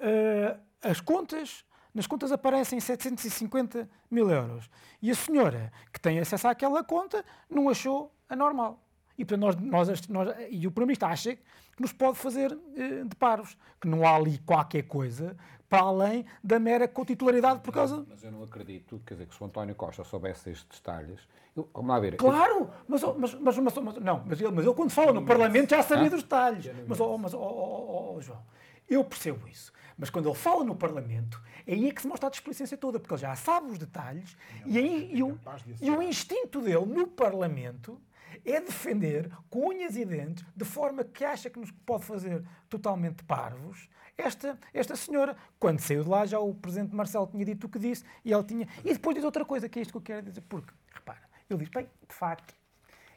[0.00, 1.64] Uh, as contas,
[1.98, 4.70] nas contas aparecem 750 mil euros.
[5.02, 8.80] E a senhora que tem acesso àquela conta não achou anormal.
[9.18, 13.16] E, portanto, nós, nós, nós, e o Primeiro-Ministro acha que nos pode fazer uh, de
[13.16, 15.36] paros, que não há ali qualquer coisa
[15.68, 18.06] para além da mera cotitularidade por causa...
[18.08, 21.20] Mas eu não acredito, quer dizer, que se o António Costa soubesse estes detalhes...
[21.56, 22.16] Eu, vamos lá ver...
[22.16, 22.70] Claro!
[22.86, 25.82] Mas, mas, mas, mas, mas não, mas ele, mas ele quando fala no Parlamento já
[25.82, 26.70] sabia dos detalhes.
[26.86, 28.40] Mas, oh, mas oh, oh, oh, João,
[28.88, 29.72] eu percebo isso.
[29.96, 33.14] Mas quando ele fala no Parlamento, aí é que se mostra a displicência toda, porque
[33.14, 35.38] ele já sabe os detalhes e, aí, e, o,
[35.80, 38.00] e o instinto dele no Parlamento
[38.44, 43.24] é defender com unhas e dentes, de forma que acha que nos pode fazer totalmente
[43.24, 45.36] parvos, esta, esta senhora.
[45.58, 48.44] Quando saiu de lá, já o presidente Marcelo tinha dito o que disse e ele
[48.44, 48.68] tinha.
[48.84, 50.40] E depois diz outra coisa, que é isto que eu quero dizer.
[50.42, 52.54] Porque, repara, ele diz: bem, de facto,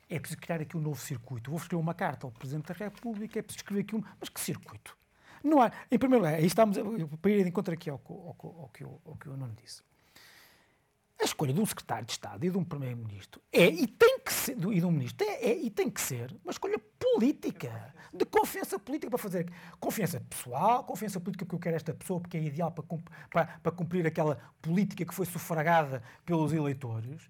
[0.09, 1.49] é preciso criar aqui um novo circuito.
[1.49, 4.03] Vou escrever uma carta ao Presidente da República, é preciso escrever aqui um.
[4.19, 4.95] Mas que circuito?
[5.43, 5.71] Não há.
[5.89, 6.77] Em primeiro lugar, aí estamos.
[7.21, 8.71] Para ir de encontro aqui ao, ao, ao,
[9.05, 9.81] ao, que, o Nuno disse.
[11.19, 14.33] A escolha de um secretário de Estado e de um primeiro-ministro é e tem que
[14.33, 18.25] ser e de um ministro é, é, e tem que ser uma escolha política, de
[18.25, 22.43] confiança política para fazer confiança pessoal, confiança política porque eu quero esta pessoa porque é
[22.43, 22.83] ideal para,
[23.29, 27.29] para, para cumprir aquela política que foi sufragada pelos eleitores.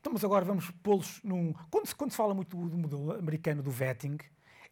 [0.00, 1.52] Então, mas agora vamos pô-los num.
[1.70, 4.16] Quando quando se fala muito do modelo americano do vetting,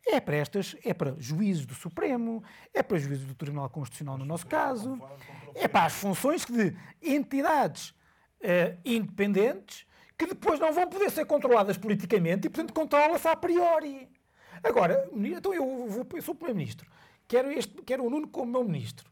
[0.07, 4.25] é para estas, é para juízes do Supremo, é para juízes do Tribunal Constitucional no
[4.25, 4.99] nosso caso,
[5.55, 11.77] é para as funções de entidades uh, independentes que depois não vão poder ser controladas
[11.77, 14.09] politicamente e, portanto, controla-se a priori.
[14.63, 16.91] Agora, então eu, vou, eu sou Primeiro-Ministro,
[17.29, 19.09] quero, este, quero o Nuno como meu Ministro.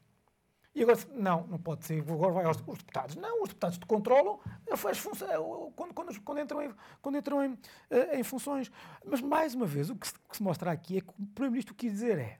[0.76, 3.16] E agora, não, não pode ser, agora vai aos os deputados.
[3.16, 4.38] Não, os deputados te controlam
[4.70, 5.30] as funções,
[5.74, 7.58] quando, quando, quando, entram, em, quando entram em,
[7.88, 8.70] eh, em funções.
[9.02, 11.74] Mas, mais uma vez, o que se, que se mostra aqui é que o Primeiro-Ministro
[11.74, 12.38] quis dizer é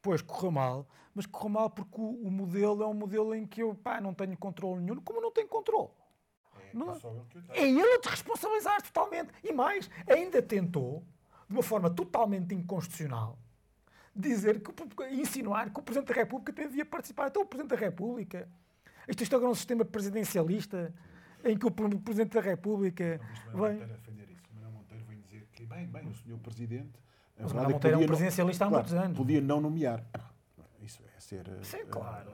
[0.00, 3.62] Pois, correu mal, mas correu mal porque o, o, modelo é um modelo em que
[3.62, 4.96] eu pá, não tenho controle nenhum.
[5.02, 5.90] Como não tenho controle?
[6.58, 6.94] É, não,
[7.50, 9.30] é ele a te responsabilizar totalmente.
[9.44, 11.04] E mais, ainda tentou,
[11.46, 13.36] de uma forma totalmente inconstitucional,
[14.18, 17.28] dizer que, insinuar que o Presidente da República devia participar.
[17.28, 18.48] Então, o Presidente da República,
[19.06, 20.92] isto, isto é um sistema presidencialista
[21.44, 23.20] em que o Presidente da República
[23.52, 23.72] não, vem.
[23.72, 24.42] Monteiro a defender isso.
[24.54, 26.98] Manuel Monteiro vem dizer que, bem, bem, o senhor Presidente
[27.38, 29.16] mas o Manuel Monteiro é um presidencialista há muitos anos.
[29.16, 30.04] Podia não nomear.
[30.82, 31.46] Isso é ser.
[31.62, 32.30] Sim, claro.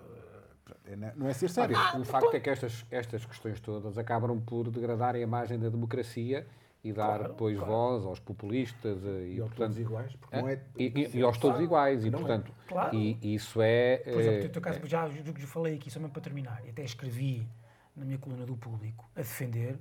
[0.86, 1.76] É, não é ser sério.
[1.76, 5.68] Ah, o facto é que estas, estas questões todas acabam por degradar a imagem da
[5.68, 6.46] democracia
[6.84, 7.72] e dar claro, depois claro.
[7.72, 11.58] voz aos populistas e, e portanto, todos iguais, porque não é, e, e, aos todos
[11.60, 12.68] iguais e portanto é.
[12.68, 12.94] claro.
[12.94, 16.20] e, isso é por exemplo, no caso, é, já, já falei aqui só mesmo para
[16.20, 17.48] terminar e até escrevi
[17.96, 19.78] na minha coluna do público a defender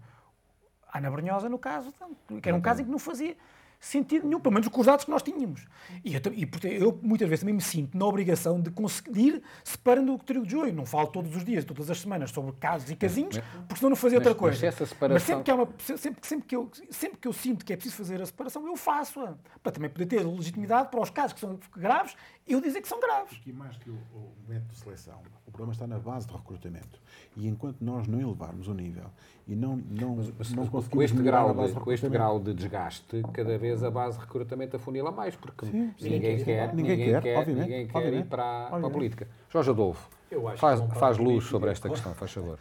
[0.87, 1.93] a Ana Brunhosa no caso
[2.41, 3.35] que era um caso em que não fazia
[3.83, 5.65] sentido nenhum, pelo menos com os dados que nós tínhamos.
[6.03, 6.49] E, eu, e
[6.81, 10.73] eu muitas vezes também me sinto na obrigação de conseguir separando o trigo de joio.
[10.73, 13.97] Não falo todos os dias, todas as semanas, sobre casos e casinhos, porque senão não
[13.97, 14.55] fazia outra coisa.
[14.55, 15.13] Mas, essa separação...
[15.13, 15.67] mas sempre, que há uma,
[15.97, 18.77] sempre, sempre, que eu, sempre que eu sinto que é preciso fazer a separação, eu
[18.77, 19.35] faço-a.
[19.61, 22.15] Para também poder ter legitimidade para os casos que são graves,
[22.47, 23.38] eu dizer que são graves.
[23.39, 26.99] Aqui mais que o, o método de seleção, o problema está na base de recrutamento.
[27.36, 29.10] E enquanto nós não elevarmos o nível
[29.47, 32.53] e não, não, mas, mas, não conseguimos com este, grau de, com este grau de
[32.53, 36.97] desgaste, cada vez a base de recrutamento afunila mais, porque sim, ninguém, sim, quer, ninguém,
[36.97, 39.27] ninguém, quer, obviamente, ninguém quer obviamente, ir para, para, a política.
[39.49, 40.10] Jorge Adolfo,
[40.58, 42.58] faz, faz luz sobre esta questão, faz favor.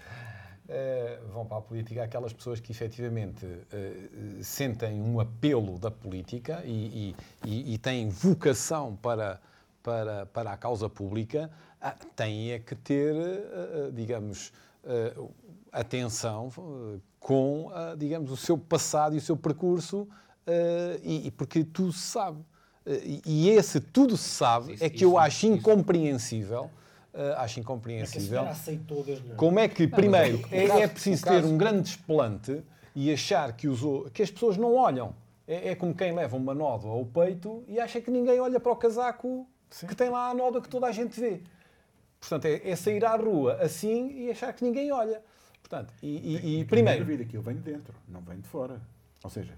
[0.69, 6.63] Uh, vão para a política aquelas pessoas que efetivamente uh, sentem um apelo da política
[6.65, 7.15] e,
[7.45, 9.41] e, e, têm vocação para,
[9.83, 13.15] para, para a causa pública, uh, têm é que ter,
[13.93, 14.53] digamos,
[15.71, 16.51] atenção
[17.21, 20.09] com, digamos, o seu passado e o seu percurso
[21.03, 22.45] e, e, porque tudo se sabe.
[23.25, 25.55] E esse tudo se sabe isso, é que isso, eu acho isso.
[25.55, 26.69] incompreensível.
[27.15, 28.47] Uh, acho incompreensível.
[28.47, 32.63] É como é que, primeiro, é, é, preciso ter um grande desplante
[32.95, 33.81] e achar que, os,
[34.13, 35.15] que as pessoas não olham.
[35.47, 38.73] É, é, como quem leva uma nódoa ao peito e acha que ninguém olha para
[38.73, 39.87] o casaco Sim.
[39.87, 41.41] que tem lá a nódoa que toda a gente vê.
[42.21, 45.21] Portanto, é, é, sair à rua assim e achar que ninguém olha.
[45.61, 47.05] Portanto, e, e, e primeiro.
[47.05, 48.81] vida que eu venho dentro, não venho de fora.
[49.25, 49.55] Ou seja,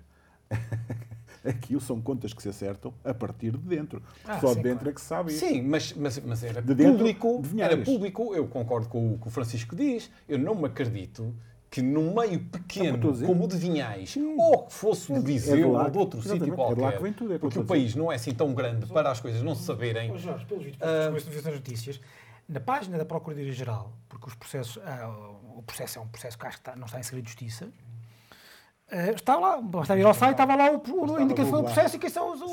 [1.45, 4.03] aquilo são contas que se acertam a partir de dentro.
[4.25, 4.91] Ah, Só sim, de dentro claro.
[4.91, 5.47] é que se sabe isso.
[5.47, 7.43] Sim, mas, mas, mas era De dentro, público.
[7.43, 8.35] de Era público.
[8.35, 10.11] Eu concordo com o que o Francisco diz.
[10.29, 11.35] Eu não me acredito
[11.75, 14.37] que num meio pequeno, mas como o de Vinhais, Sim.
[14.39, 16.55] ou que fosse É de de- é de Viseu lá ou de outro sítio é
[16.55, 18.87] qualquer, que vem tudo, é o eu porque o país não é assim tão grande
[18.87, 20.13] para as coisas não se saberem.
[20.13, 21.11] Ô Jorge, pelo visto, Ah.
[21.11, 22.01] uh, notícias,
[22.49, 25.09] na página da Procuradoria-Geral, porque os processos, ah,
[25.57, 27.69] o processo é um processo que acho que está- não está em segredo de justiça,
[28.91, 31.97] ah, está lá, basta ir ao site, estava lá o, o, a indicação do processo
[31.97, 32.53] e quem são os, os.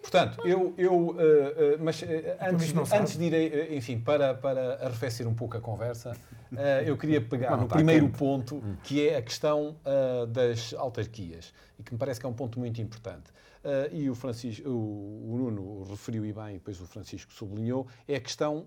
[0.00, 4.74] Portanto, eu, eu eh, eh, mas eh, antes, não antes de ir, enfim, para, para
[4.84, 6.14] arrefecer um pouco a conversa,
[6.86, 8.18] eu queria pegar não no está primeiro quente.
[8.18, 9.76] ponto, que é a questão
[10.30, 13.32] das autarquias, e que me parece que é um ponto muito importante.
[13.92, 18.16] E o, Francisco, o, o Nuno referiu e bem, e depois o Francisco sublinhou, é
[18.16, 18.66] a questão,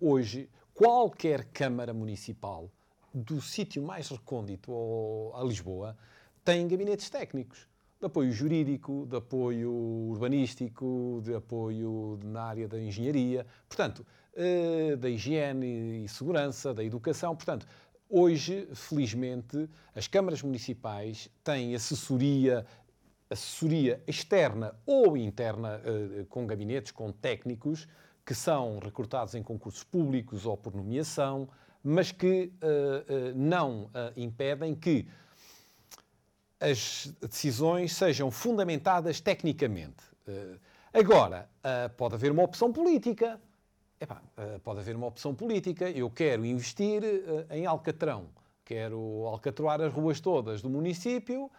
[0.00, 2.70] hoje, qualquer Câmara Municipal,
[3.12, 5.96] do sítio mais recôndito ao- a Lisboa,
[6.44, 7.68] tem gabinetes técnicos
[8.00, 15.08] de apoio jurídico, de apoio urbanístico, de apoio na área da engenharia, portanto, eh, da
[15.10, 17.36] higiene e segurança, da educação.
[17.36, 17.66] Portanto,
[18.08, 22.64] hoje, felizmente, as câmaras municipais têm assessoria,
[23.28, 27.86] assessoria externa ou interna, eh, com gabinetes, com técnicos,
[28.24, 31.50] que são recrutados em concursos públicos ou por nomeação,
[31.82, 35.06] mas que eh, não impedem que
[36.60, 40.04] as decisões sejam fundamentadas tecnicamente.
[40.28, 40.56] Eh,
[40.92, 43.40] Agora, eh, pode haver uma opção política.
[44.00, 45.88] Epá, eh, pode haver uma opção política.
[45.88, 47.02] Eu quero investir
[47.50, 48.26] em Alcatrão,
[48.64, 51.50] quero alcatroar as ruas todas do município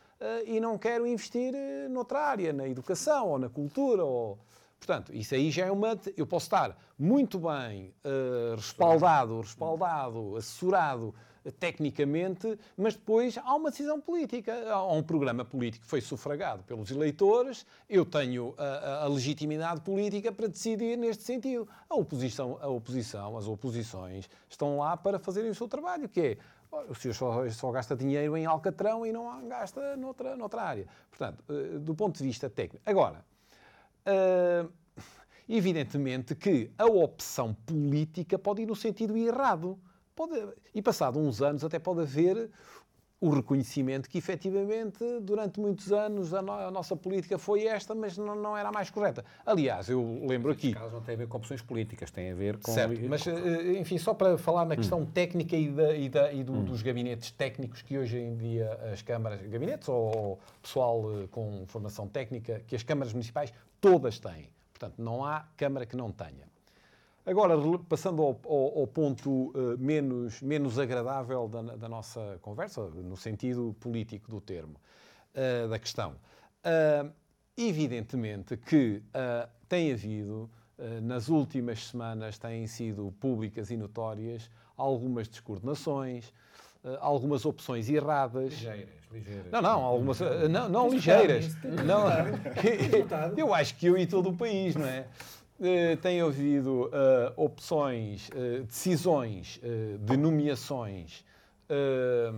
[0.46, 1.54] e não quero investir
[1.90, 4.04] noutra área, na educação ou na cultura.
[4.04, 4.38] Ou...
[4.78, 5.98] Portanto, isso aí já é uma.
[6.18, 11.16] Eu posso estar muito bem eh, respaldado, respaldado, assessorado
[11.60, 16.92] tecnicamente, mas depois há uma decisão política, há um programa político que foi sufragado pelos
[16.92, 21.68] eleitores, eu tenho a, a- legitimidade política para decidir neste sentido.
[21.90, 26.38] A oposição, a oposição, as oposições estão lá para fazerem o seu trabalho, que é
[26.72, 30.88] "Ora, o senhor só, só gasta dinheiro em Alcatrão e não gasta noutra, noutra área.
[31.10, 32.84] Portanto, eh, do ponto de vista técnico.
[32.86, 33.26] Agora,
[34.06, 34.66] ah,
[35.50, 39.78] evidentemente que a opção política pode ir no sentido errado.
[40.22, 40.40] Pode,
[40.76, 42.52] e passado uns anos até pode haver
[43.20, 48.18] o reconhecimento que efetivamente durante muitos anos a, no- a nossa política foi esta, mas
[48.20, 49.26] não, não era a mais correta.
[49.44, 50.74] Aliás, eu lembro aqui.
[50.74, 52.72] Casos não têm a ver com opções políticas, têm a ver com.
[52.72, 55.06] Certo, mas eh, enfim, só para falar na questão Hum.
[55.08, 59.02] técnica e, da- e da- e do- dos gabinetes técnicos que hoje em dia as
[59.02, 64.50] câmaras, gabinetes ou pessoal eh, com formação técnica, que as câmaras municipais todas têm.
[64.72, 66.51] Portanto, não há câmara que não tenha.
[67.26, 67.56] Agora,
[67.88, 73.76] passando ao, ao- ao ponto eh, menos, menos agradável da, da nossa conversa, no sentido
[73.80, 74.76] político do termo,
[75.34, 76.16] eh, da questão.
[76.64, 77.06] Ah,
[77.58, 79.02] evidentemente que
[79.68, 80.50] tem havido,
[81.04, 86.34] nas últimas semanas, têm sido públicas e notórias algumas descoordenações,
[87.00, 88.54] algumas opções erradas.
[88.54, 89.52] Ligeiras, ligeiras.
[89.52, 90.20] Não, não, algumas.
[90.50, 91.54] Não, não ligeiras.
[91.86, 92.06] Não,
[93.38, 95.06] eu acho que eu e todo o país, não é?
[95.64, 101.24] Eh, Tem havido eh, opções, eh, decisões eh, de nomeações
[101.70, 102.32] eh,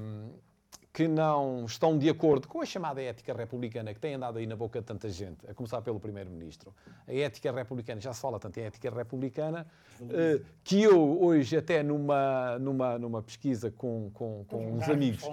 [0.93, 4.55] que não estão de acordo com a chamada ética republicana que tem andado aí na
[4.55, 6.71] boca de tanta gente, a começar pelo Primeiro-Ministro.
[7.07, 9.65] A ética republicana, já se fala tanto em ética republicana,
[10.11, 15.23] eh, que eu hoje até numa, numa, numa pesquisa com, com, com uns amigos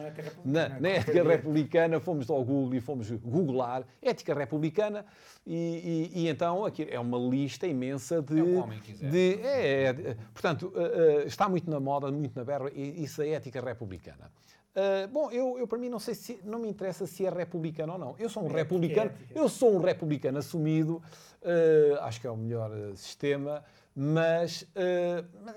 [0.47, 5.05] na, na ética republicana, fomos ao Google e fomos googlar ética republicana
[5.47, 8.39] e, e- e então aqui é uma lista imensa de...
[8.39, 9.11] É o o homem quiser.
[9.11, 13.29] de- é, é, portanto, eh, eh, está muito na moda, muito na berra, isso é
[13.33, 14.31] ética republicana.
[14.75, 17.95] Eh, bom, eu, eu para mim não sei se não me interessa se é republicano
[17.95, 18.17] ou não.
[18.19, 19.39] Eu sou um republicano, ética.
[19.39, 21.03] eu sou um republicano assumido,
[21.43, 23.65] eh, acho que é o melhor eh, sistema,
[23.95, 24.67] mas,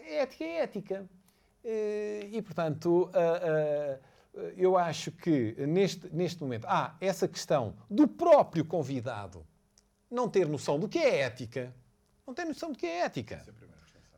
[0.09, 1.09] ética é ética.
[1.63, 3.99] E, portanto, ah,
[4.35, 9.45] ah, eu acho que neste, neste momento há essa questão do próprio convidado
[10.11, 11.73] não ter noção do que é ética.
[12.27, 13.45] Não ter noção do que é ética.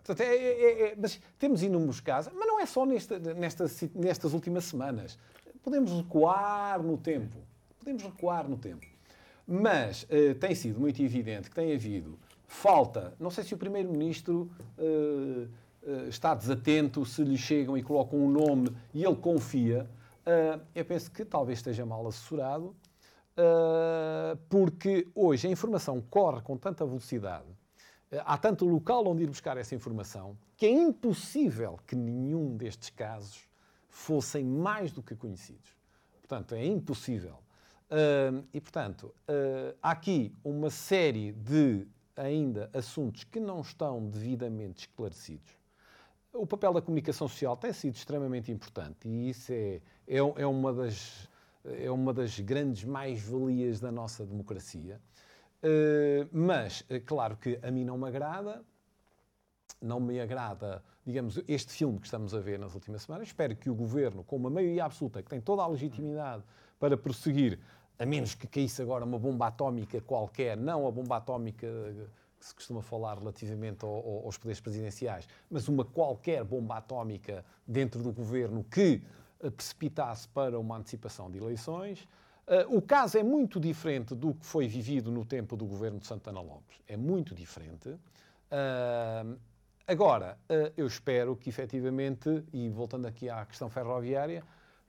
[0.05, 4.33] Portanto, é- é- é- mas temos inúmeros casos, mas não é só nesta, nesta nestas
[4.33, 5.17] últimas semanas.
[5.63, 7.35] Podemos recuar no tempo.
[7.79, 8.85] Podemos recuar no tempo.
[9.47, 13.15] Mas eh, tem sido muito evidente que tem havido falta.
[13.19, 15.47] Não sei se o Primeiro-Ministro eh,
[15.87, 19.89] eh, está desatento, se lhe chegam e colocam um nome e ele confia.
[20.73, 22.75] Eu penso que talvez esteja mal assessorado,
[24.49, 27.45] porque hoje a informação corre com tanta velocidade
[28.25, 33.47] há tanto local onde ir buscar essa informação que é impossível que nenhum destes casos
[33.89, 35.75] fossem mais do que conhecidos.
[36.21, 37.37] Portanto, é impossível.
[37.85, 44.87] Uh, e, portanto, uh, há aqui uma série de ainda assuntos que não estão devidamente
[44.87, 45.51] esclarecidos.
[46.33, 50.73] O papel da comunicação social tem sido extremamente importante e isso é, é, é uma,
[50.73, 51.29] das,
[51.63, 54.99] é uma das grandes mais-valias da nossa democracia.
[55.65, 58.63] Uh, mas, claro que a mim não me agrada,
[59.81, 63.29] não me agrada, digamos, este filme que estamos a ver nas últimas semanas.
[63.29, 66.43] Espero que o governo, com uma maioria absoluta, que tem toda a legitimidade
[66.79, 67.59] para prosseguir,
[67.97, 71.67] a menos que caísse agora uma bomba atómica qualquer, não a bomba atómica
[72.39, 78.03] que se costuma falar relativamente ao, aos poderes presidenciais, mas uma qualquer bomba atómica dentro
[78.03, 79.01] do governo que
[79.39, 82.07] eh, precipitasse para uma antecipação de eleições.
[82.47, 86.05] Uh, o caso é muito diferente do que foi vivido no tempo do governo de
[86.05, 86.79] Santana Lopes.
[86.87, 87.89] É muito diferente.
[87.89, 89.37] Uh,
[89.87, 94.43] Agora, eh, eu espero que efetivamente, e voltando aqui à questão ferroviária,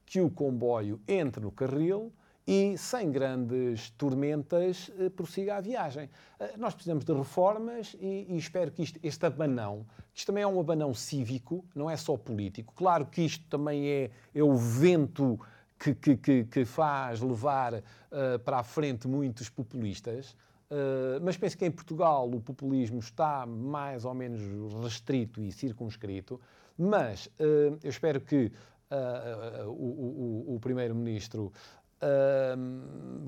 [0.06, 2.10] que o comboio entre no carril
[2.46, 6.08] e, sem grandes tormentas, prossiga a viagem.
[6.56, 9.84] Nós precisamos de reformas e, e espero que isto, este abanão,
[10.14, 12.72] que isto também é um abanão cívico, não é só político.
[12.74, 15.38] Claro que isto também é, é o vento
[15.78, 20.36] que, que, que, faz levar uh, para a frente muitos populistas.
[20.68, 24.40] Uh, mas penso que em Portugal o populismo está mais ou menos
[24.82, 26.40] restrito e circunscrito,
[26.76, 28.50] mas uh, eu espero que
[28.90, 31.52] uh, o, o, o Primeiro-Ministro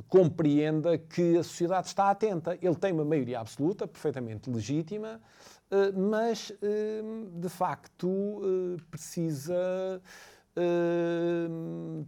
[0.08, 2.56] compreenda que a sociedade está atenta.
[2.60, 5.18] Ele tem uma maioria absoluta, perfeitamente legítima,
[5.96, 6.52] mas
[7.40, 8.42] de facto
[8.90, 10.02] precisa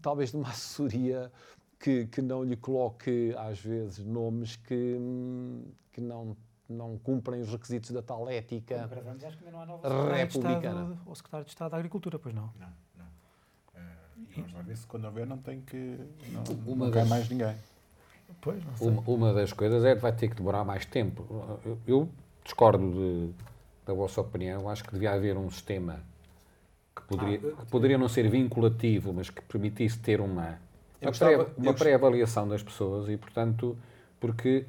[0.01, 1.31] talvez de uma assessoria
[1.79, 4.99] que, que não lhe coloque, às vezes, nomes que,
[5.93, 6.37] que não
[6.71, 10.97] não cumprem os requisitos da tal ética Gravamos, acho que ainda não há nova republicana.
[11.05, 12.53] Ou secretário de Estado da Agricultura, pois não?
[12.59, 13.05] Não, não.
[13.05, 15.99] Uh, vamos lá ver se quando houver não tem que.
[16.29, 17.57] Não, uma não das, mais ninguém.
[18.41, 21.27] Pois, uma, uma, das coisas é que vai ter que demorar mais tempo.
[21.65, 22.09] Eu, eu
[22.45, 23.35] discordo de,
[23.85, 24.69] da vossa opinião.
[24.69, 26.01] Acho que devia haver um sistema
[27.17, 30.59] poderia, ah, que poderia não ser vinculativo, mas que permitisse ter uma
[31.03, 33.77] uma, pré, uma pré-avaliação das pessoas e, portanto,
[34.19, 34.67] porque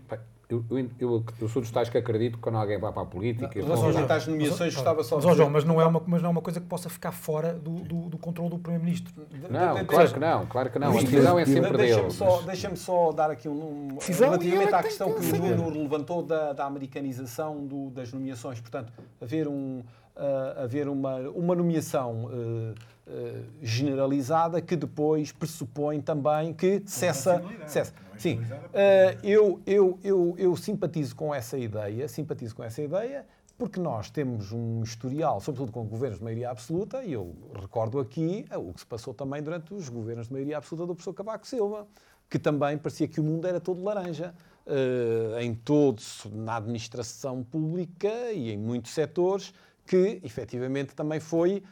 [0.52, 0.66] eu,
[1.00, 3.48] eu, eu, sou dos tais que acredito que quando alguém vai para a política.
[3.56, 5.34] Não, relativamente às nomeações, gostava só mas, de.
[5.36, 7.72] João, mas não, é uma, mas não é uma coisa que possa ficar fora do,
[7.72, 9.14] do, do controle do Primeiro-Ministro.
[9.50, 10.90] Não, de, de, claro que não, claro que não.
[10.90, 12.12] A decisão é sempre deixa dele.
[12.12, 13.94] Só, Deixa-me só dar aqui um.
[13.94, 18.60] um relativamente à questão que, que o Nuno levantou da, da americanização do, das nomeações.
[18.60, 19.82] Portanto, haver, um,
[20.16, 22.26] uh, haver uma, uma nomeação.
[22.26, 27.44] Uh, eh, generalizada que depois pressupõe também que cessa.
[27.68, 27.94] cessa.
[28.16, 33.26] É Sim, uh, eu, eu, eu, eu simpatizo com essa ideia, simpatizo com essa ideia,
[33.58, 38.46] porque nós temos um historial, sobretudo com governos de maioria absoluta, e eu recordo aqui
[38.50, 41.46] eh, o que se passou também durante os governos de maioria absoluta do professor Cavaco
[41.46, 41.88] Silva,
[42.30, 44.34] que também parecia que o mundo era todo laranja.
[44.64, 49.52] Uh, em todos, na administração pública e em muitos setores,
[49.86, 51.64] que efetivamente também foi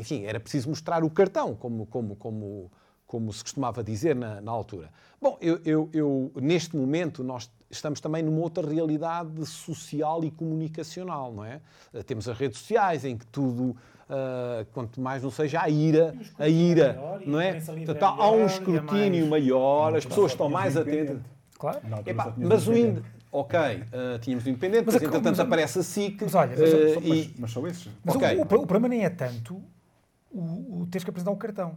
[0.00, 2.70] enfim, era preciso mostrar o cartão, como, como, como,
[3.06, 4.90] como se costumava dizer na, na altura.
[5.20, 11.32] Bom, eu, eu, eu, neste momento nós estamos também numa outra realidade social e comunicacional,
[11.32, 11.60] não é?
[11.92, 13.76] Eh, temos as redes sociais em que tudo,
[14.08, 17.60] uh, quanto mais não seja a ira, a ira, maior, não é?
[17.60, 19.44] Portanto, há um escrutínio mais...
[19.44, 21.20] maior, as pessoas estão mais atentas.
[21.58, 21.80] Claro.
[22.06, 23.02] Epá, mas o ind...
[23.32, 26.22] Ok, uh, tínhamos o independente, mas, mas entretanto mas, aparece a SIC.
[26.22, 27.34] Mas olha, mas, uh, e...
[27.38, 27.88] mas, são esses.
[28.04, 28.36] Mas okay.
[28.36, 29.62] o, o, o, problema nem é tanto
[30.30, 31.76] o, o teres que apresentar um cartão.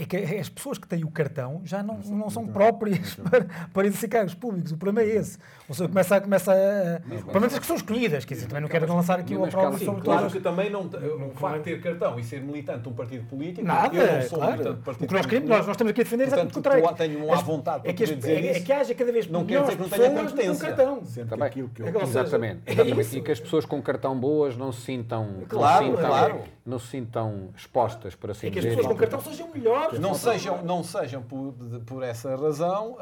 [0.00, 3.44] É que as pessoas que têm o cartão já não, não, não são próprias para,
[3.72, 4.72] para cargos públicos.
[4.72, 5.38] O problema é esse.
[5.68, 6.20] Ou seja, começa a.
[6.20, 8.24] Começa a pelo menos as que são escolhidas.
[8.24, 10.32] Quer dizer, também não quero lançar aqui uma prova sobre Claro todas.
[10.32, 10.82] que também não.
[10.86, 13.66] O facto de ter cartão e ser militante de um partido político.
[13.66, 14.52] Nada, eu não sou claro.
[14.52, 16.54] militante de partido O que nós queremos, nós, nós estamos aqui a defender exatamente o
[16.54, 16.94] contrário.
[16.94, 19.76] Tenho uma vontade é que, dizer é, é que haja cada vez não quer dizer
[19.76, 20.66] que não tenha competência.
[20.68, 21.02] cartão.
[21.28, 21.46] Também.
[21.46, 22.02] Aquilo que eu...
[22.02, 22.60] Exatamente.
[22.66, 23.16] exatamente.
[23.16, 25.42] E que as pessoas com cartão boas não se sintam.
[25.48, 26.40] Claro, claro.
[26.64, 28.58] Não se sintam expostas, para assim dizer.
[28.58, 29.98] É que as pessoas com cartão sejam melhores.
[29.98, 31.54] Não sejam não sejam, por,
[31.86, 32.96] por essa razão,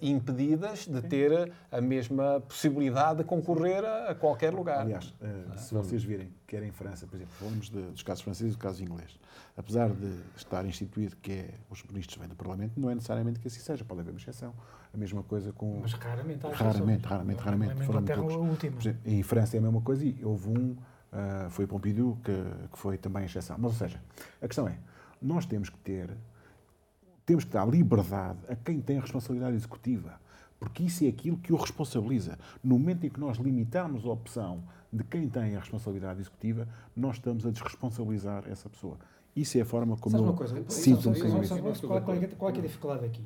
[0.00, 4.80] impedidas de ter a mesma possibilidade de concorrer a, a qualquer lugar.
[4.80, 8.54] Aliás, uh, se vocês virem, quer em França, por exemplo, falamos de, dos casos franceses
[8.54, 9.18] e do caso inglês,
[9.56, 13.48] apesar de estar instituído que é, os ministros vêm do Parlamento, não é necessariamente que
[13.48, 14.54] assim seja, pode haver uma exceção.
[14.92, 15.80] A mesma coisa com.
[15.80, 17.74] Mas raramente há Raramente, raramente, raramente.
[17.74, 18.78] Na Inglaterra, a última.
[18.78, 20.76] Exemplo, em França é a mesma coisa e houve um,
[21.14, 22.32] uh, foi Pompidou, que,
[22.72, 23.56] que foi também exceção.
[23.58, 24.00] Mas, ou seja,
[24.42, 24.76] a questão é,
[25.20, 26.10] nós temos que ter
[27.24, 30.20] temos que dar liberdade a quem tem a responsabilidade executiva,
[30.60, 32.38] porque isso é aquilo que o responsabiliza.
[32.62, 34.62] No momento em que nós limitarmos a opção
[34.92, 38.98] de quem tem a responsabilidade executiva, nós estamos a desresponsabilizar essa pessoa.
[39.34, 41.86] Isso é a forma como Sabe eu coisa, sinto um bocadinho isso.
[41.86, 43.24] Qual, qual, é, qual é a dificuldade aqui?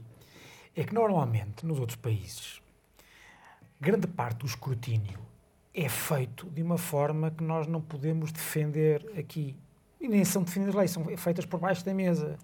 [0.81, 2.63] é que normalmente nos outros países,
[3.81, 5.19] grande parte do escrutínio
[5.75, 9.57] é feito de uma forma que nós não podemos defender aqui.
[10.01, 12.39] E nem são defendidas leis, são feitas por baixo da mesa.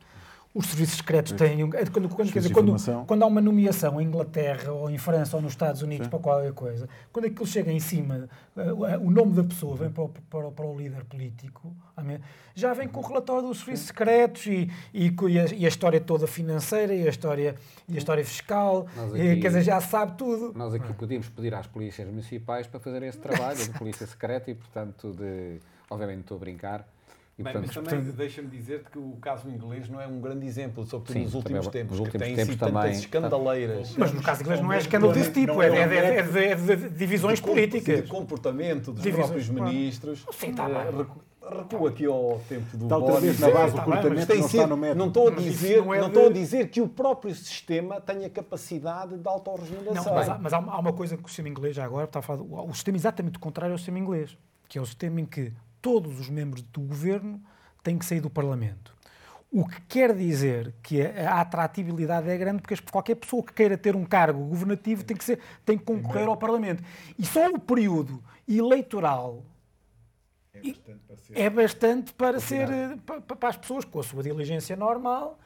[0.55, 1.65] Os serviços secretos têm.
[1.65, 2.71] um- Quando, quando, quer dizer, quando,
[3.07, 6.53] quando há uma nomeação em Inglaterra ou em França ou nos Estados Unidos para qualquer
[6.53, 10.47] coisa, quando aquilo chega em cima, eh, o nome da pessoa vem para o, para
[10.47, 11.75] o- para o líder político,
[12.55, 16.25] já vem com o relatório dos serviços secretos e, e, e a, e história toda
[16.29, 17.57] financeira e a história,
[17.89, 20.53] e a história fiscal, Nós e, aqui- quer dizer, já sabe tudo.
[20.57, 24.55] Nós aqui podíamos pedir às polícias municipais para fazer esse trabalho de polícia secreta e,
[24.55, 25.59] portanto, de.
[25.91, 26.89] Obviamente estou a brincar.
[27.37, 30.47] E, Bem, portanto, mas também deixa-me dizer que o caso inglês não é um grande
[30.47, 32.83] exemplo, sobretudo Sim, nos também últimos é- tempos, nos que últimos têm tempos sido tantas
[32.83, 36.51] também- escandaleiras Mas no caso inglês não é escândalo desse tipo, é, é de- é
[36.51, 38.03] é de divisões de políticas.
[38.05, 39.73] de comportamento dos Divisões, próprios claro.
[39.73, 40.25] ministros.
[40.33, 40.99] Sim, tá Eh, bem.
[40.99, 43.39] recu- Recuo aqui ao tempo do Está outra Boris.
[43.39, 44.99] na base do está recrutamento, tem não sido- está no método.
[44.99, 48.31] não estou a dizer, não é não estou a dizer que o próprio sistema tenha
[48.31, 50.15] capacidade de Não, autorregulação.
[50.15, 52.21] mas, há, mas há uma- há uma coisa que o sistema inglês já agora está
[52.21, 55.53] a falar, o sistema exatamente contrário ao sistema inglês, que é o sistema em que
[55.85, 57.39] todos os membros do governo
[57.83, 58.95] têm que sair do Parlamento.
[59.53, 63.77] O que quer dizer que a, a atratividade é grande porque qualquer pessoa que queira
[63.77, 66.83] ter um cargo governativo tem que, ser, tem que concorrer ao Parlamento.
[67.19, 69.45] E só o período eleitoral
[71.35, 75.39] é bastante para ser eh, pa- pa- para as pessoas com a sua diligência normal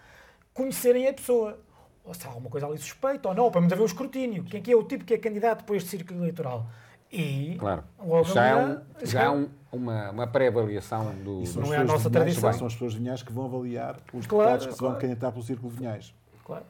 [0.54, 1.58] conhecerem a pessoa.
[2.04, 4.44] Ou se há alguma coisa ali suspeita ou não, para haver o escrutínio.
[4.44, 6.66] Quem é que é o tipo que é candidato para este círculo eleitoral?
[7.10, 7.84] E Claro.
[7.98, 11.42] logo Já é, um, já é um- uma, uma pré-avaliação do.
[11.42, 12.52] Isso não é a nossa Vinhais, tradição.
[12.52, 15.00] São as pessoas Vinhais que vão avaliar os Claro, deputados que se vão claro.
[15.00, 16.14] candidatar pelo Círculo de Vinhais.
[16.44, 16.64] Claro.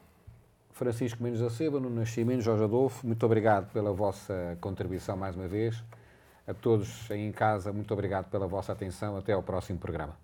[0.71, 5.47] Francisco Mendes da Silva, no Nascimento, Jorge Adolfo, muito obrigado pela vossa contribuição mais uma
[5.47, 5.83] vez.
[6.47, 9.17] A todos aí em casa, muito obrigado pela vossa atenção.
[9.17, 10.15] Até ao próximo programa.